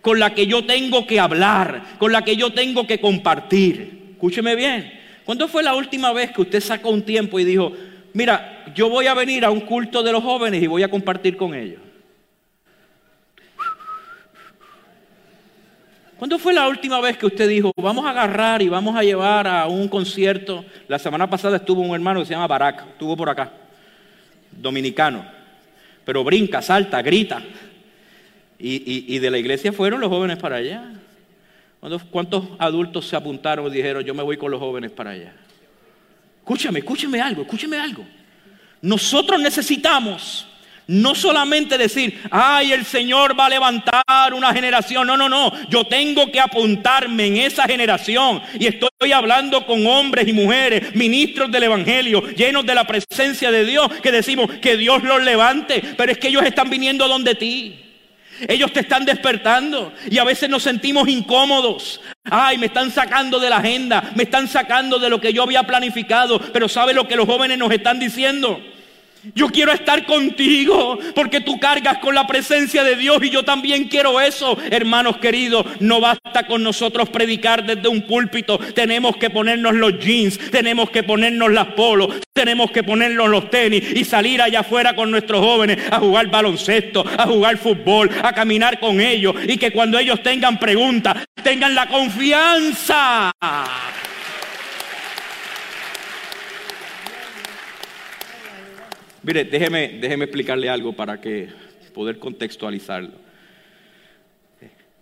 con 0.00 0.18
la 0.18 0.32
que 0.32 0.46
yo 0.46 0.64
tengo 0.64 1.06
que 1.06 1.20
hablar, 1.20 1.82
con 1.98 2.12
la 2.12 2.22
que 2.22 2.34
yo 2.34 2.54
tengo 2.54 2.86
que 2.86 2.98
compartir. 2.98 4.12
Escúcheme 4.12 4.54
bien. 4.54 4.98
¿Cuándo 5.26 5.48
fue 5.48 5.62
la 5.62 5.74
última 5.74 6.10
vez 6.14 6.32
que 6.32 6.40
usted 6.40 6.60
sacó 6.60 6.88
un 6.88 7.02
tiempo 7.02 7.38
y 7.38 7.44
dijo, 7.44 7.72
mira, 8.14 8.64
yo 8.74 8.88
voy 8.88 9.06
a 9.06 9.12
venir 9.12 9.44
a 9.44 9.50
un 9.50 9.60
culto 9.60 10.02
de 10.02 10.12
los 10.12 10.22
jóvenes 10.22 10.62
y 10.62 10.66
voy 10.66 10.82
a 10.82 10.88
compartir 10.88 11.36
con 11.36 11.54
ellos? 11.54 11.83
¿Cuándo 16.24 16.38
fue 16.38 16.54
la 16.54 16.66
última 16.68 17.02
vez 17.02 17.18
que 17.18 17.26
usted 17.26 17.46
dijo, 17.46 17.70
vamos 17.76 18.06
a 18.06 18.08
agarrar 18.08 18.62
y 18.62 18.68
vamos 18.70 18.96
a 18.96 19.02
llevar 19.02 19.46
a 19.46 19.66
un 19.66 19.88
concierto? 19.88 20.64
La 20.88 20.98
semana 20.98 21.28
pasada 21.28 21.58
estuvo 21.58 21.82
un 21.82 21.94
hermano 21.94 22.20
que 22.20 22.24
se 22.24 22.32
llama 22.32 22.46
Barak, 22.46 22.82
estuvo 22.92 23.14
por 23.14 23.28
acá, 23.28 23.52
dominicano, 24.50 25.22
pero 26.02 26.24
brinca, 26.24 26.62
salta, 26.62 27.02
grita. 27.02 27.42
Y, 28.58 29.18
de 29.18 29.30
la 29.30 29.36
iglesia 29.36 29.70
fueron 29.70 30.00
los 30.00 30.08
jóvenes 30.08 30.38
para 30.38 30.56
allá. 30.56 30.94
¿Cuántos 32.10 32.48
adultos 32.58 33.06
se 33.06 33.16
apuntaron 33.16 33.66
y 33.66 33.76
dijeron, 33.76 34.02
yo 34.02 34.14
me 34.14 34.22
voy 34.22 34.38
con 34.38 34.50
los 34.50 34.60
jóvenes 34.60 34.92
para 34.92 35.10
allá? 35.10 35.34
Escúchame, 36.38 36.78
escúchame 36.78 37.20
algo, 37.20 37.42
escúchame 37.42 37.76
algo. 37.76 38.02
Nosotros 38.80 39.38
necesitamos 39.42 40.48
no 40.86 41.14
solamente 41.14 41.78
decir, 41.78 42.20
ay, 42.30 42.72
el 42.72 42.84
Señor 42.84 43.38
va 43.38 43.46
a 43.46 43.50
levantar 43.50 44.34
una 44.34 44.52
generación. 44.52 45.06
No, 45.06 45.16
no, 45.16 45.28
no. 45.28 45.52
Yo 45.68 45.84
tengo 45.84 46.30
que 46.30 46.40
apuntarme 46.40 47.26
en 47.26 47.36
esa 47.38 47.64
generación. 47.64 48.42
Y 48.58 48.66
estoy 48.66 49.12
hablando 49.12 49.66
con 49.66 49.86
hombres 49.86 50.28
y 50.28 50.32
mujeres, 50.32 50.94
ministros 50.94 51.50
del 51.50 51.64
Evangelio, 51.64 52.22
llenos 52.34 52.66
de 52.66 52.74
la 52.74 52.86
presencia 52.86 53.50
de 53.50 53.64
Dios, 53.64 53.88
que 54.02 54.12
decimos 54.12 54.50
que 54.60 54.76
Dios 54.76 55.02
los 55.02 55.22
levante. 55.22 55.82
Pero 55.96 56.12
es 56.12 56.18
que 56.18 56.28
ellos 56.28 56.44
están 56.44 56.68
viniendo 56.68 57.08
donde 57.08 57.34
ti. 57.34 57.80
Ellos 58.48 58.72
te 58.72 58.80
están 58.80 59.04
despertando 59.04 59.92
y 60.10 60.18
a 60.18 60.24
veces 60.24 60.50
nos 60.50 60.64
sentimos 60.64 61.08
incómodos. 61.08 62.00
Ay, 62.24 62.58
me 62.58 62.66
están 62.66 62.90
sacando 62.90 63.38
de 63.38 63.48
la 63.48 63.58
agenda, 63.58 64.10
me 64.16 64.24
están 64.24 64.48
sacando 64.48 64.98
de 64.98 65.08
lo 65.08 65.20
que 65.20 65.32
yo 65.32 65.44
había 65.44 65.62
planificado. 65.62 66.40
Pero 66.40 66.68
¿sabe 66.68 66.92
lo 66.92 67.06
que 67.06 67.16
los 67.16 67.26
jóvenes 67.26 67.58
nos 67.58 67.70
están 67.70 67.98
diciendo? 67.98 68.60
Yo 69.34 69.48
quiero 69.48 69.72
estar 69.72 70.04
contigo 70.04 70.98
porque 71.14 71.40
tú 71.40 71.58
cargas 71.58 71.98
con 71.98 72.14
la 72.14 72.26
presencia 72.26 72.84
de 72.84 72.96
Dios 72.96 73.18
y 73.22 73.30
yo 73.30 73.42
también 73.42 73.88
quiero 73.88 74.20
eso. 74.20 74.58
Hermanos 74.70 75.16
queridos, 75.16 75.64
no 75.80 76.00
basta 76.00 76.46
con 76.46 76.62
nosotros 76.62 77.08
predicar 77.08 77.64
desde 77.64 77.88
un 77.88 78.02
púlpito. 78.02 78.58
Tenemos 78.58 79.16
que 79.16 79.30
ponernos 79.30 79.74
los 79.74 79.98
jeans, 79.98 80.38
tenemos 80.50 80.90
que 80.90 81.02
ponernos 81.02 81.50
las 81.52 81.68
polos, 81.68 82.16
tenemos 82.34 82.70
que 82.70 82.82
ponernos 82.82 83.28
los 83.28 83.48
tenis 83.48 83.84
y 83.94 84.04
salir 84.04 84.42
allá 84.42 84.60
afuera 84.60 84.94
con 84.94 85.10
nuestros 85.10 85.40
jóvenes 85.40 85.78
a 85.90 86.00
jugar 86.00 86.26
baloncesto, 86.26 87.04
a 87.16 87.26
jugar 87.26 87.56
fútbol, 87.56 88.10
a 88.22 88.32
caminar 88.32 88.78
con 88.78 89.00
ellos 89.00 89.34
y 89.46 89.56
que 89.56 89.70
cuando 89.70 89.98
ellos 89.98 90.22
tengan 90.22 90.58
preguntas, 90.58 91.16
tengan 91.42 91.74
la 91.74 91.86
confianza 91.86 93.32
Mire, 99.24 99.44
déjeme, 99.44 99.88
déjeme 100.02 100.26
explicarle 100.26 100.68
algo 100.68 100.92
para 100.92 101.18
que 101.18 101.48
poder 101.94 102.18
contextualizarlo. 102.18 103.12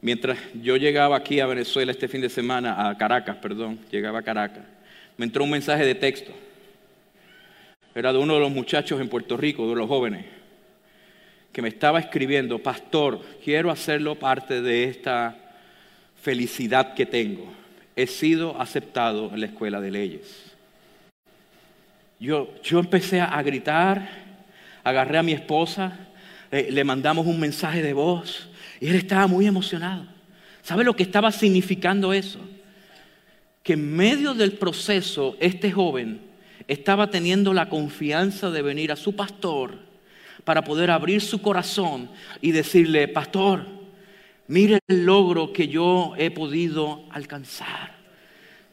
Mientras 0.00 0.38
yo 0.54 0.76
llegaba 0.76 1.16
aquí 1.16 1.40
a 1.40 1.46
Venezuela 1.46 1.90
este 1.90 2.06
fin 2.06 2.20
de 2.20 2.28
semana, 2.28 2.88
a 2.88 2.96
Caracas, 2.96 3.36
perdón, 3.38 3.80
llegaba 3.90 4.20
a 4.20 4.22
Caracas, 4.22 4.62
me 5.16 5.24
entró 5.24 5.42
un 5.42 5.50
mensaje 5.50 5.84
de 5.84 5.96
texto. 5.96 6.30
Era 7.96 8.12
de 8.12 8.20
uno 8.20 8.34
de 8.34 8.40
los 8.40 8.52
muchachos 8.52 9.00
en 9.00 9.08
Puerto 9.08 9.36
Rico, 9.36 9.68
de 9.68 9.74
los 9.74 9.88
jóvenes, 9.88 10.24
que 11.52 11.60
me 11.60 11.68
estaba 11.68 11.98
escribiendo, 11.98 12.60
pastor, 12.60 13.20
quiero 13.44 13.72
hacerlo 13.72 14.14
parte 14.14 14.62
de 14.62 14.84
esta 14.84 15.36
felicidad 16.20 16.94
que 16.94 17.06
tengo. 17.06 17.52
He 17.96 18.06
sido 18.06 18.60
aceptado 18.60 19.32
en 19.34 19.40
la 19.40 19.46
escuela 19.46 19.80
de 19.80 19.90
leyes. 19.90 20.51
Yo, 22.22 22.54
empecé 22.78 23.20
a 23.20 23.42
gritar, 23.42 24.08
agarré 24.84 25.18
a 25.18 25.24
mi 25.24 25.32
esposa, 25.32 25.98
le 26.52 26.84
mandamos 26.84 27.26
un 27.26 27.40
mensaje 27.40 27.82
de 27.82 27.92
voz 27.94 28.48
y 28.80 28.86
él 28.86 28.94
estaba 28.94 29.26
muy 29.26 29.44
emocionado. 29.44 30.06
¿Sabe 30.62 30.84
lo 30.84 30.94
que 30.94 31.02
estaba 31.02 31.32
significando 31.32 32.12
eso? 32.12 32.38
Que 33.64 33.72
en 33.72 33.96
medio 33.96 34.34
del 34.34 34.52
proceso 34.52 35.36
este 35.40 35.72
joven 35.72 36.20
estaba 36.68 37.10
teniendo 37.10 37.52
la 37.52 37.68
confianza 37.68 38.52
de 38.52 38.62
venir 38.62 38.92
a 38.92 38.96
su 38.96 39.16
pastor 39.16 39.80
para 40.44 40.62
poder 40.62 40.92
abrir 40.92 41.22
su 41.22 41.42
corazón 41.42 42.08
y 42.40 42.52
decirle, 42.52 43.08
pastor, 43.08 43.66
mire 44.46 44.78
el 44.86 45.06
logro 45.06 45.52
que 45.52 45.66
yo 45.66 46.14
he 46.16 46.30
podido 46.30 47.02
alcanzar. 47.10 47.96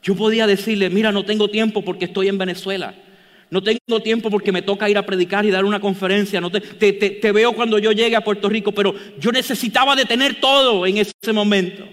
Yo 0.03 0.13
podía 0.13 0.45
decirle, 0.45 0.91
mira, 0.91 1.11
no 1.11 1.25
tengo 1.25 1.49
tiempo 1.49 1.83
porque 1.83 2.05
estoy 2.05 2.27
en 2.27 2.37
Venezuela. 2.37 2.93
No 3.51 3.63
tengo 3.63 4.01
tiempo 4.01 4.29
porque 4.29 4.51
me 4.51 4.61
toca 4.61 4.89
ir 4.89 4.97
a 4.97 5.05
predicar 5.05 5.45
y 5.45 5.51
dar 5.51 5.65
una 5.65 5.79
conferencia. 5.79 6.39
No 6.39 6.51
te, 6.51 6.61
te, 6.61 7.31
veo 7.31 7.53
cuando 7.53 7.79
yo 7.79 7.91
llegue 7.91 8.15
a 8.15 8.23
Puerto 8.23 8.47
Rico, 8.47 8.71
pero 8.71 8.93
yo 9.19 9.31
necesitaba 9.31 9.95
de 9.95 10.05
tener 10.05 10.39
todo 10.39 10.85
en 10.85 10.97
ese 10.97 11.33
momento. 11.33 11.83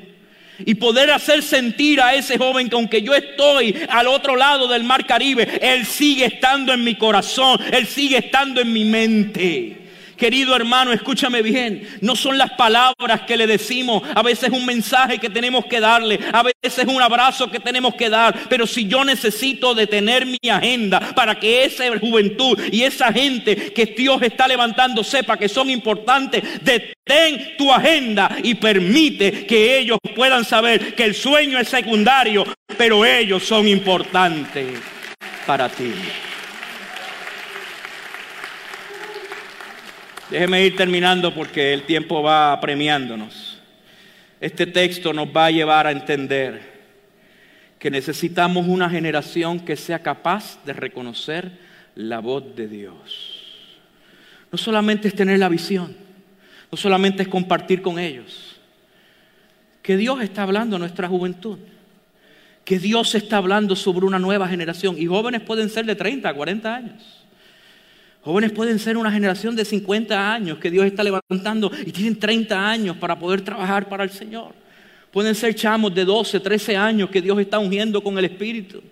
Y 0.64 0.74
poder 0.74 1.10
hacer 1.10 1.42
sentir 1.42 2.00
a 2.00 2.14
ese 2.14 2.38
joven 2.38 2.68
que 2.68 2.76
aunque 2.76 3.02
yo 3.02 3.14
estoy 3.14 3.74
al 3.88 4.06
otro 4.06 4.36
lado 4.36 4.68
del 4.68 4.84
mar 4.84 5.06
Caribe, 5.06 5.58
Él 5.60 5.84
sigue 5.86 6.26
estando 6.26 6.72
en 6.72 6.84
mi 6.84 6.94
corazón, 6.94 7.58
Él 7.72 7.86
sigue 7.86 8.18
estando 8.18 8.60
en 8.60 8.72
mi 8.72 8.84
mente. 8.84 9.85
Querido 10.16 10.56
hermano, 10.56 10.92
escúchame 10.92 11.42
bien. 11.42 11.86
No 12.00 12.16
son 12.16 12.38
las 12.38 12.52
palabras 12.52 13.22
que 13.26 13.36
le 13.36 13.46
decimos. 13.46 14.02
A 14.14 14.22
veces 14.22 14.50
un 14.50 14.64
mensaje 14.64 15.18
que 15.18 15.28
tenemos 15.28 15.66
que 15.66 15.80
darle. 15.80 16.18
A 16.32 16.42
veces 16.42 16.86
un 16.86 17.02
abrazo 17.02 17.50
que 17.50 17.60
tenemos 17.60 17.94
que 17.94 18.08
dar. 18.08 18.48
Pero 18.48 18.66
si 18.66 18.86
yo 18.86 19.04
necesito 19.04 19.74
detener 19.74 20.26
mi 20.26 20.50
agenda 20.50 21.00
para 21.14 21.38
que 21.38 21.64
esa 21.64 21.84
juventud 21.98 22.58
y 22.72 22.82
esa 22.82 23.12
gente 23.12 23.72
que 23.72 23.86
Dios 23.86 24.20
está 24.22 24.48
levantando 24.48 25.04
sepa 25.04 25.36
que 25.36 25.48
son 25.48 25.70
importantes, 25.70 26.42
detén 26.62 27.56
tu 27.56 27.72
agenda 27.72 28.36
y 28.42 28.54
permite 28.54 29.46
que 29.46 29.78
ellos 29.78 29.98
puedan 30.14 30.44
saber 30.44 30.94
que 30.94 31.04
el 31.04 31.14
sueño 31.14 31.58
es 31.58 31.68
secundario, 31.68 32.44
pero 32.76 33.04
ellos 33.04 33.44
son 33.44 33.68
importantes 33.68 34.66
para 35.46 35.68
ti. 35.68 35.92
Déjeme 40.30 40.64
ir 40.66 40.74
terminando 40.74 41.32
porque 41.32 41.72
el 41.72 41.82
tiempo 41.82 42.20
va 42.20 42.58
premiándonos. 42.60 43.58
Este 44.40 44.66
texto 44.66 45.12
nos 45.12 45.28
va 45.28 45.46
a 45.46 45.50
llevar 45.52 45.86
a 45.86 45.92
entender 45.92 46.76
que 47.78 47.90
necesitamos 47.92 48.66
una 48.66 48.90
generación 48.90 49.60
que 49.60 49.76
sea 49.76 50.00
capaz 50.00 50.58
de 50.64 50.72
reconocer 50.72 51.52
la 51.94 52.18
voz 52.18 52.56
de 52.56 52.66
Dios. 52.66 53.46
No 54.50 54.58
solamente 54.58 55.06
es 55.06 55.14
tener 55.14 55.38
la 55.38 55.48
visión, 55.48 55.96
no 56.72 56.76
solamente 56.76 57.22
es 57.22 57.28
compartir 57.28 57.80
con 57.80 57.98
ellos, 57.98 58.56
que 59.80 59.96
Dios 59.96 60.20
está 60.22 60.42
hablando 60.42 60.74
a 60.74 60.78
nuestra 60.80 61.06
juventud, 61.06 61.58
que 62.64 62.80
Dios 62.80 63.14
está 63.14 63.36
hablando 63.36 63.76
sobre 63.76 64.06
una 64.06 64.18
nueva 64.18 64.48
generación 64.48 64.96
y 64.98 65.06
jóvenes 65.06 65.42
pueden 65.42 65.68
ser 65.68 65.86
de 65.86 65.94
30 65.94 66.28
a 66.28 66.34
40 66.34 66.74
años. 66.74 67.25
Jóvenes 68.26 68.50
pueden 68.50 68.80
ser 68.80 68.96
una 68.96 69.12
generación 69.12 69.54
de 69.54 69.64
50 69.64 70.32
años 70.32 70.58
que 70.58 70.68
Dios 70.68 70.84
está 70.84 71.04
levantando 71.04 71.70
y 71.86 71.92
tienen 71.92 72.18
30 72.18 72.68
años 72.68 72.96
para 72.96 73.16
poder 73.16 73.42
trabajar 73.42 73.88
para 73.88 74.02
el 74.02 74.10
Señor. 74.10 74.52
Pueden 75.12 75.32
ser 75.36 75.54
chamos 75.54 75.94
de 75.94 76.04
12, 76.04 76.40
13 76.40 76.76
años 76.76 77.08
que 77.08 77.22
Dios 77.22 77.38
está 77.38 77.60
ungiendo 77.60 78.02
con 78.02 78.18
el 78.18 78.24
Espíritu. 78.24 78.82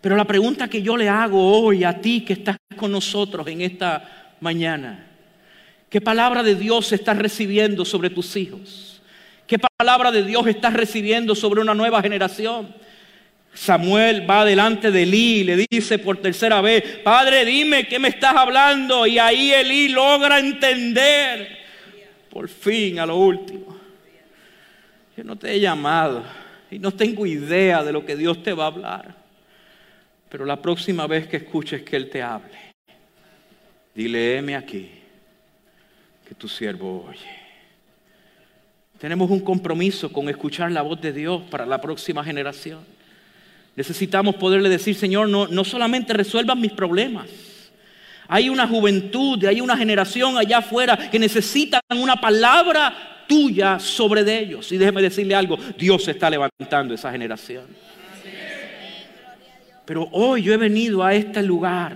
Pero 0.00 0.16
la 0.16 0.24
pregunta 0.24 0.66
que 0.66 0.82
yo 0.82 0.96
le 0.96 1.08
hago 1.08 1.40
hoy 1.40 1.84
a 1.84 2.00
ti 2.00 2.22
que 2.22 2.32
estás 2.32 2.56
con 2.76 2.90
nosotros 2.90 3.46
en 3.46 3.60
esta 3.60 4.34
mañana, 4.40 5.06
¿qué 5.88 6.00
palabra 6.00 6.42
de 6.42 6.56
Dios 6.56 6.90
estás 6.90 7.16
recibiendo 7.16 7.84
sobre 7.84 8.10
tus 8.10 8.34
hijos? 8.34 9.00
¿Qué 9.46 9.56
palabra 9.78 10.10
de 10.10 10.24
Dios 10.24 10.44
estás 10.48 10.72
recibiendo 10.72 11.36
sobre 11.36 11.60
una 11.60 11.74
nueva 11.76 12.02
generación? 12.02 12.74
Samuel 13.58 14.24
va 14.28 14.44
delante 14.44 14.92
de 14.92 15.02
Elí 15.02 15.40
y 15.40 15.44
le 15.44 15.66
dice 15.68 15.98
por 15.98 16.18
tercera 16.18 16.60
vez, 16.60 17.00
Padre, 17.02 17.44
dime 17.44 17.88
qué 17.88 17.98
me 17.98 18.06
estás 18.06 18.36
hablando. 18.36 19.04
Y 19.04 19.18
ahí 19.18 19.52
Elí 19.52 19.88
logra 19.88 20.38
entender, 20.38 21.58
por 22.30 22.48
fin, 22.48 23.00
a 23.00 23.06
lo 23.06 23.16
último. 23.16 23.76
Yo 25.16 25.24
no 25.24 25.34
te 25.34 25.52
he 25.52 25.58
llamado 25.58 26.22
y 26.70 26.78
no 26.78 26.92
tengo 26.92 27.26
idea 27.26 27.82
de 27.82 27.92
lo 27.92 28.06
que 28.06 28.14
Dios 28.14 28.44
te 28.44 28.52
va 28.52 28.64
a 28.64 28.68
hablar. 28.68 29.16
Pero 30.28 30.44
la 30.44 30.62
próxima 30.62 31.08
vez 31.08 31.26
que 31.26 31.38
escuches 31.38 31.82
que 31.82 31.96
Él 31.96 32.08
te 32.10 32.22
hable, 32.22 32.56
dile, 33.92 34.54
aquí, 34.54 34.88
que 36.28 36.34
tu 36.36 36.48
siervo 36.48 37.06
oye. 37.10 37.38
Tenemos 39.00 39.28
un 39.30 39.40
compromiso 39.40 40.12
con 40.12 40.28
escuchar 40.28 40.70
la 40.70 40.82
voz 40.82 41.00
de 41.00 41.12
Dios 41.12 41.42
para 41.50 41.66
la 41.66 41.80
próxima 41.80 42.22
generación. 42.22 42.97
Necesitamos 43.78 44.34
poderle 44.34 44.68
decir, 44.68 44.96
Señor, 44.96 45.28
no, 45.28 45.46
no 45.46 45.62
solamente 45.62 46.12
resuelvan 46.12 46.60
mis 46.60 46.72
problemas. 46.72 47.26
Hay 48.26 48.48
una 48.48 48.66
juventud, 48.66 49.44
hay 49.44 49.60
una 49.60 49.76
generación 49.76 50.36
allá 50.36 50.58
afuera 50.58 51.08
que 51.08 51.16
necesitan 51.16 51.80
una 51.94 52.16
palabra 52.16 53.24
tuya 53.28 53.78
sobre 53.78 54.24
de 54.24 54.36
ellos. 54.36 54.72
Y 54.72 54.78
déjeme 54.78 55.00
decirle 55.00 55.36
algo, 55.36 55.56
Dios 55.78 56.08
está 56.08 56.28
levantando 56.28 56.92
esa 56.92 57.12
generación. 57.12 57.66
Pero 59.84 60.08
hoy 60.10 60.42
yo 60.42 60.52
he 60.52 60.56
venido 60.56 61.04
a 61.04 61.14
este 61.14 61.40
lugar 61.40 61.94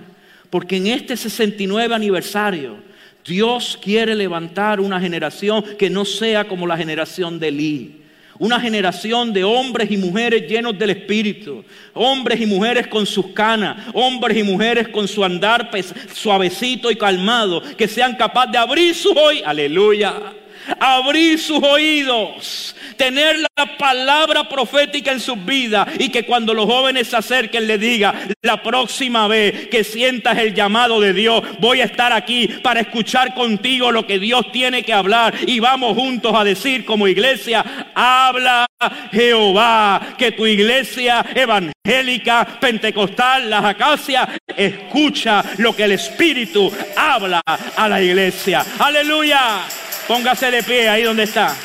porque 0.49 0.77
en 0.77 0.87
este 0.87 1.17
69 1.17 1.93
aniversario 1.93 2.77
Dios 3.25 3.77
quiere 3.83 4.15
levantar 4.15 4.79
una 4.79 5.01
generación 5.01 5.65
que 5.77 5.89
no 5.89 6.05
sea 6.05 6.47
como 6.47 6.65
la 6.65 6.77
generación 6.77 7.39
de 7.39 7.51
Lee 7.51 8.02
una 8.43 8.59
generación 8.59 9.31
de 9.31 9.41
hombres 9.45 9.89
y 9.89 9.95
mujeres 9.95 10.49
llenos 10.49 10.77
del 10.77 10.89
Espíritu. 10.89 11.63
Hombres 11.93 12.41
y 12.41 12.45
mujeres 12.45 12.87
con 12.87 13.05
sus 13.05 13.27
canas. 13.27 13.87
Hombres 13.93 14.37
y 14.37 14.43
mujeres 14.43 14.89
con 14.89 15.07
su 15.07 15.23
andar 15.23 15.71
suavecito 16.13 16.91
y 16.91 16.97
calmado. 16.97 17.61
Que 17.77 17.87
sean 17.87 18.17
capaces 18.17 18.51
de 18.51 18.57
abrir 18.57 18.93
sus 18.95 19.15
oídos. 19.15 19.47
Aleluya. 19.47 20.33
Abrir 20.79 21.39
sus 21.39 21.61
oídos 21.63 22.75
tener 22.93 23.37
la 23.57 23.77
palabra 23.77 24.47
profética 24.47 25.11
en 25.11 25.19
sus 25.19 25.43
vidas 25.43 25.87
y 25.99 26.09
que 26.09 26.25
cuando 26.25 26.53
los 26.53 26.65
jóvenes 26.65 27.07
se 27.07 27.17
acerquen 27.17 27.67
le 27.67 27.77
diga, 27.77 28.13
la 28.41 28.61
próxima 28.61 29.27
vez 29.27 29.67
que 29.67 29.83
sientas 29.83 30.37
el 30.37 30.53
llamado 30.53 30.99
de 30.99 31.13
Dios, 31.13 31.43
voy 31.59 31.81
a 31.81 31.85
estar 31.85 32.13
aquí 32.13 32.47
para 32.47 32.81
escuchar 32.81 33.33
contigo 33.33 33.91
lo 33.91 34.05
que 34.07 34.19
Dios 34.19 34.51
tiene 34.51 34.83
que 34.83 34.93
hablar 34.93 35.33
y 35.45 35.59
vamos 35.59 35.95
juntos 35.97 36.33
a 36.35 36.43
decir 36.43 36.85
como 36.85 37.07
iglesia, 37.07 37.91
habla 37.93 38.65
Jehová, 39.11 40.15
que 40.17 40.31
tu 40.31 40.45
iglesia 40.45 41.25
evangélica, 41.33 42.45
pentecostal, 42.59 43.49
las 43.49 43.65
acacias, 43.65 44.29
escucha 44.55 45.43
lo 45.57 45.75
que 45.75 45.83
el 45.83 45.93
Espíritu 45.93 46.71
habla 46.95 47.41
a 47.45 47.89
la 47.89 48.01
iglesia. 48.01 48.65
Aleluya. 48.79 49.82
Póngase 50.07 50.51
de 50.51 50.63
pie 50.63 50.89
ahí 50.89 51.03
donde 51.03 51.23
está. 51.23 51.55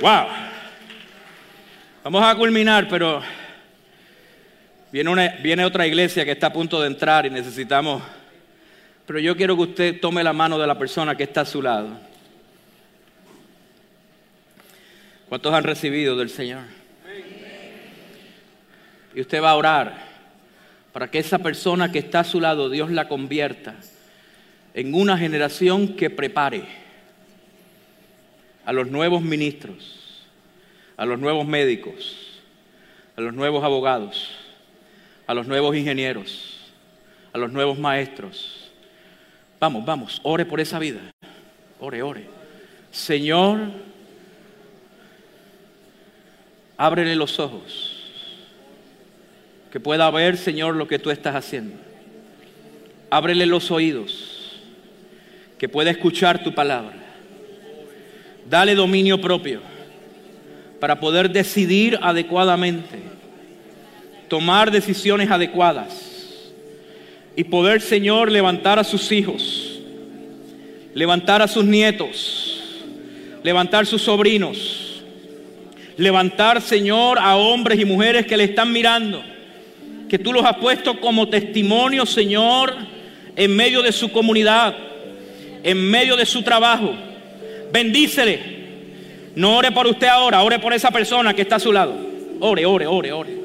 Wow. 0.00 0.26
Vamos 2.04 2.22
a 2.22 2.36
culminar, 2.36 2.86
pero 2.88 3.20
viene, 4.92 5.10
una, 5.10 5.28
viene 5.42 5.64
otra 5.64 5.88
iglesia 5.88 6.24
que 6.24 6.30
está 6.30 6.46
a 6.46 6.52
punto 6.52 6.80
de 6.80 6.86
entrar 6.86 7.26
y 7.26 7.30
necesitamos 7.30 8.00
Pero 9.06 9.18
yo 9.18 9.36
quiero 9.36 9.56
que 9.56 9.62
usted 9.62 10.00
tome 10.00 10.22
la 10.22 10.32
mano 10.32 10.56
de 10.56 10.68
la 10.68 10.78
persona 10.78 11.16
que 11.16 11.24
está 11.24 11.40
a 11.40 11.46
su 11.46 11.60
lado. 11.60 11.88
¿Cuántos 15.28 15.52
han 15.52 15.64
recibido 15.64 16.16
del 16.16 16.30
Señor? 16.30 16.62
Y 19.16 19.20
usted 19.20 19.42
va 19.42 19.50
a 19.50 19.56
orar 19.56 20.06
para 20.92 21.10
que 21.10 21.18
esa 21.18 21.38
persona 21.38 21.90
que 21.90 21.98
está 21.98 22.20
a 22.20 22.24
su 22.24 22.40
lado, 22.40 22.70
Dios 22.70 22.90
la 22.92 23.08
convierta 23.08 23.74
en 24.76 24.94
una 24.94 25.16
generación 25.16 25.96
que 25.96 26.10
prepare 26.10 26.64
a 28.66 28.74
los 28.74 28.90
nuevos 28.90 29.22
ministros, 29.22 30.26
a 30.98 31.06
los 31.06 31.18
nuevos 31.18 31.46
médicos, 31.46 32.42
a 33.16 33.22
los 33.22 33.32
nuevos 33.32 33.64
abogados, 33.64 34.36
a 35.26 35.32
los 35.32 35.46
nuevos 35.46 35.74
ingenieros, 35.74 36.58
a 37.32 37.38
los 37.38 37.50
nuevos 37.52 37.78
maestros. 37.78 38.70
Vamos, 39.58 39.82
vamos, 39.86 40.20
ore 40.22 40.44
por 40.44 40.60
esa 40.60 40.78
vida. 40.78 41.00
Ore, 41.80 42.02
ore. 42.02 42.26
Señor, 42.90 43.70
ábrele 46.76 47.16
los 47.16 47.40
ojos 47.40 47.94
que 49.72 49.80
pueda 49.80 50.10
ver, 50.10 50.36
Señor, 50.36 50.76
lo 50.76 50.86
que 50.86 50.98
tú 50.98 51.10
estás 51.10 51.34
haciendo. 51.34 51.76
Ábrele 53.08 53.46
los 53.46 53.70
oídos, 53.70 54.35
que 55.58 55.68
pueda 55.68 55.90
escuchar 55.90 56.42
tu 56.42 56.54
palabra. 56.54 56.94
Dale 58.48 58.74
dominio 58.74 59.20
propio 59.20 59.60
para 60.80 61.00
poder 61.00 61.30
decidir 61.30 61.98
adecuadamente, 62.02 62.98
tomar 64.28 64.70
decisiones 64.70 65.30
adecuadas 65.30 66.52
y 67.34 67.44
poder, 67.44 67.80
Señor, 67.80 68.30
levantar 68.30 68.78
a 68.78 68.84
sus 68.84 69.10
hijos, 69.10 69.80
levantar 70.94 71.42
a 71.42 71.48
sus 71.48 71.64
nietos, 71.64 72.60
levantar 73.42 73.86
sus 73.86 74.02
sobrinos, 74.02 75.02
levantar, 75.96 76.60
Señor, 76.60 77.18
a 77.18 77.36
hombres 77.36 77.80
y 77.80 77.84
mujeres 77.84 78.26
que 78.26 78.36
le 78.36 78.44
están 78.44 78.72
mirando 78.72 79.22
que 80.08 80.18
tú 80.18 80.32
los 80.32 80.44
has 80.44 80.56
puesto 80.58 81.00
como 81.00 81.28
testimonio, 81.28 82.06
Señor, 82.06 82.74
en 83.34 83.54
medio 83.54 83.82
de 83.82 83.92
su 83.92 84.10
comunidad, 84.10 84.74
en 85.66 85.90
medio 85.90 86.16
de 86.16 86.24
su 86.24 86.42
trabajo. 86.42 86.94
Bendícele. 87.72 88.38
No 89.34 89.56
ore 89.56 89.72
por 89.72 89.88
usted 89.88 90.06
ahora, 90.06 90.44
ore 90.44 90.60
por 90.60 90.72
esa 90.72 90.92
persona 90.92 91.34
que 91.34 91.42
está 91.42 91.56
a 91.56 91.60
su 91.60 91.72
lado. 91.72 91.92
Ore, 92.38 92.64
ore, 92.64 92.86
ore, 92.86 93.12
ore. 93.12 93.36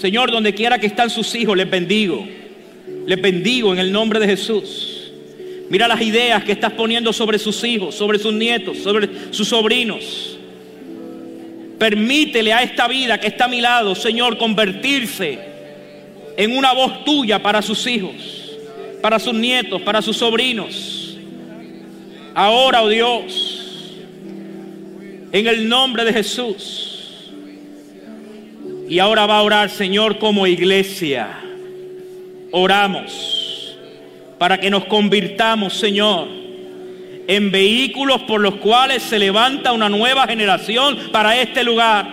Señor, 0.00 0.30
donde 0.30 0.54
quiera 0.54 0.78
que 0.78 0.86
están 0.86 1.10
sus 1.10 1.34
hijos, 1.34 1.56
les 1.56 1.68
bendigo. 1.68 2.24
Les 3.06 3.20
bendigo 3.20 3.72
en 3.72 3.80
el 3.80 3.90
nombre 3.90 4.20
de 4.20 4.28
Jesús. 4.28 5.10
Mira 5.68 5.88
las 5.88 6.00
ideas 6.00 6.44
que 6.44 6.52
estás 6.52 6.72
poniendo 6.72 7.12
sobre 7.12 7.40
sus 7.40 7.64
hijos, 7.64 7.96
sobre 7.96 8.20
sus 8.20 8.32
nietos, 8.32 8.78
sobre 8.78 9.08
sus 9.32 9.48
sobrinos. 9.48 10.38
Permítele 11.76 12.52
a 12.52 12.62
esta 12.62 12.86
vida 12.86 13.18
que 13.18 13.26
está 13.26 13.46
a 13.46 13.48
mi 13.48 13.60
lado, 13.60 13.96
Señor, 13.96 14.38
convertirse 14.38 15.40
en 16.36 16.56
una 16.56 16.72
voz 16.72 17.04
tuya 17.04 17.42
para 17.42 17.62
sus 17.62 17.84
hijos, 17.88 18.37
para 19.00 19.18
sus 19.18 19.34
nietos, 19.34 19.82
para 19.82 20.02
sus 20.02 20.16
sobrinos. 20.16 21.16
Ahora, 22.34 22.82
oh 22.82 22.88
Dios, 22.88 23.96
en 25.32 25.46
el 25.46 25.68
nombre 25.68 26.04
de 26.04 26.12
Jesús. 26.12 27.30
Y 28.88 28.98
ahora 29.00 29.26
va 29.26 29.38
a 29.38 29.42
orar, 29.42 29.70
Señor, 29.70 30.18
como 30.18 30.46
iglesia. 30.46 31.40
Oramos 32.50 33.76
para 34.38 34.58
que 34.58 34.70
nos 34.70 34.86
convirtamos, 34.86 35.74
Señor 35.74 36.38
en 37.28 37.50
vehículos 37.50 38.22
por 38.22 38.40
los 38.40 38.54
cuales 38.54 39.02
se 39.02 39.18
levanta 39.18 39.72
una 39.72 39.90
nueva 39.90 40.26
generación 40.26 40.96
para 41.12 41.38
este 41.38 41.62
lugar, 41.62 42.06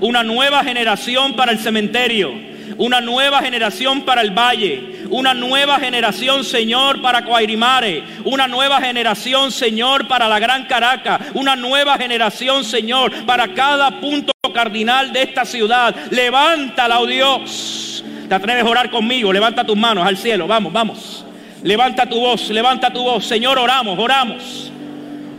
una 0.00 0.24
nueva 0.24 0.64
generación 0.64 1.36
para 1.36 1.52
el 1.52 1.58
cementerio, 1.58 2.32
una 2.76 3.00
nueva 3.00 3.40
generación 3.40 4.02
para 4.02 4.20
el 4.20 4.30
valle, 4.30 5.04
una 5.10 5.34
nueva 5.34 5.78
generación, 5.78 6.44
Señor, 6.44 7.00
para 7.00 7.24
Coairimare, 7.24 8.04
una 8.24 8.46
nueva 8.46 8.80
generación, 8.80 9.50
Señor, 9.50 10.06
para 10.06 10.28
la 10.28 10.38
Gran 10.38 10.66
Caracas, 10.66 11.20
una 11.34 11.56
nueva 11.56 11.96
generación, 11.96 12.64
Señor, 12.64 13.12
para 13.24 13.54
cada 13.54 14.00
punto 14.00 14.32
cardinal 14.52 15.12
de 15.12 15.22
esta 15.22 15.44
ciudad. 15.44 15.94
Levántala, 16.10 17.00
oh 17.00 17.06
Dios. 17.06 18.04
¿Te 18.28 18.34
atreves 18.34 18.64
a 18.64 18.68
orar 18.68 18.90
conmigo? 18.90 19.32
Levanta 19.32 19.64
tus 19.64 19.76
manos 19.76 20.06
al 20.06 20.16
cielo. 20.16 20.46
Vamos, 20.46 20.72
vamos. 20.72 21.24
Levanta 21.62 22.06
tu 22.06 22.20
voz, 22.20 22.50
levanta 22.50 22.92
tu 22.92 23.02
voz. 23.02 23.24
Señor, 23.24 23.58
oramos, 23.58 23.98
oramos. 23.98 24.70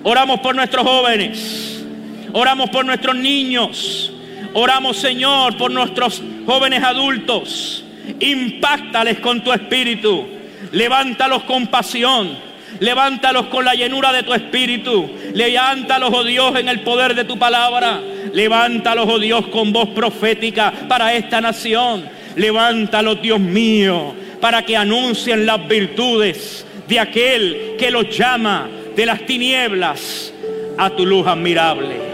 Oramos 0.04 0.40
por 0.40 0.56
nuestros 0.56 0.84
jóvenes. 0.86 1.86
Oramos 2.34 2.70
por 2.70 2.86
nuestros 2.86 3.16
niños. 3.16 4.12
Oramos, 4.54 4.98
Señor, 4.98 5.58
por 5.58 5.72
nuestros 5.72 6.22
jóvenes 6.46 6.84
adultos. 6.84 7.84
Impáctales 8.20 9.20
con 9.20 9.44
tu 9.44 9.54
espíritu. 9.54 10.28
Levántalos 10.72 11.44
con 11.44 11.68
pasión. 11.68 12.38
Levántalos 12.80 13.48
con 13.48 13.66
la 13.66 13.74
llenura 13.74 14.12
de 14.12 14.24
tu 14.24 14.34
espíritu. 14.34 15.10
Levántalos, 15.34 16.12
oh 16.14 16.24
Dios, 16.24 16.58
en 16.58 16.70
el 16.70 16.82
poder 16.82 17.16
de 17.16 17.26
tu 17.26 17.38
palabra. 17.38 18.02
Levántalos, 18.34 19.08
oh 19.10 19.20
Dios, 19.20 19.48
con 19.48 19.72
voz 19.72 19.90
profética 19.90 20.74
para 20.88 21.14
esta 21.14 21.42
nación. 21.42 22.08
Levántalos, 22.36 23.22
Dios 23.22 23.40
mío 23.40 24.16
para 24.40 24.64
que 24.64 24.76
anuncien 24.76 25.46
las 25.46 25.68
virtudes 25.68 26.66
de 26.88 27.00
aquel 27.00 27.76
que 27.78 27.92
los 27.92 28.16
llama 28.16 28.70
de 28.96 29.06
las 29.06 29.26
tinieblas 29.26 30.34
a 30.78 30.90
tu 30.90 31.06
luz 31.06 31.28
admirable. 31.28 32.09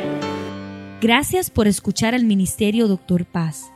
Gracias 1.08 1.52
por 1.52 1.68
escuchar 1.68 2.16
al 2.16 2.24
Ministerio 2.24 2.88
Doctor 2.88 3.26
Paz. 3.26 3.72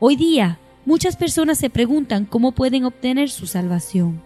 Hoy 0.00 0.16
día, 0.16 0.58
muchas 0.84 1.16
personas 1.16 1.56
se 1.56 1.70
preguntan 1.70 2.26
cómo 2.26 2.52
pueden 2.52 2.84
obtener 2.84 3.30
su 3.30 3.46
salvación. 3.46 4.20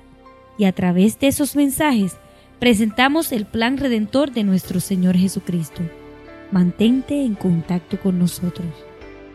Y 0.58 0.64
a 0.64 0.72
través 0.72 1.20
de 1.20 1.28
esos 1.28 1.54
mensajes, 1.54 2.16
presentamos 2.58 3.30
el 3.30 3.46
plan 3.46 3.76
redentor 3.76 4.32
de 4.32 4.42
nuestro 4.42 4.80
Señor 4.80 5.16
Jesucristo. 5.16 5.82
Mantente 6.50 7.24
en 7.24 7.36
contacto 7.36 8.00
con 8.00 8.18
nosotros. 8.18 8.66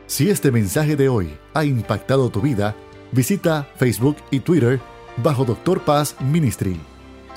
Si 0.06 0.30
este 0.30 0.52
mensaje 0.52 0.98
de 0.98 1.08
hoy 1.08 1.30
ha 1.54 1.64
impactado 1.64 2.30
tu 2.30 2.42
vida, 2.42 2.76
Visita 3.14 3.70
Facebook 3.78 4.18
y 4.32 4.42
Twitter 4.42 4.82
bajo 5.24 5.46
Doctor 5.46 5.80
Paz 5.86 6.14
Ministry. 6.20 6.78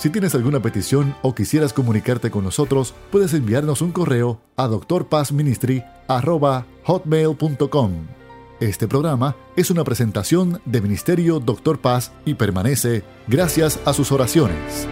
Si 0.01 0.09
tienes 0.09 0.35
alguna 0.35 0.63
petición 0.63 1.15
o 1.21 1.35
quisieras 1.35 1.75
comunicarte 1.75 2.31
con 2.31 2.43
nosotros, 2.43 2.95
puedes 3.13 3.35
enviarnos 3.35 3.83
un 3.83 3.93
correo 3.93 4.41
a 4.57 4.67
hotmail.com 6.85 8.07
Este 8.61 8.89
programa 8.89 9.37
es 9.57 9.71
una 9.71 9.85
presentación 9.85 10.63
de 10.65 10.81
Ministerio 10.81 11.39
Doctor 11.39 11.83
Paz 11.83 12.13
y 12.25 12.33
permanece 12.33 13.05
gracias 13.29 13.79
a 13.85 13.93
sus 13.93 14.11
oraciones. 14.11 14.89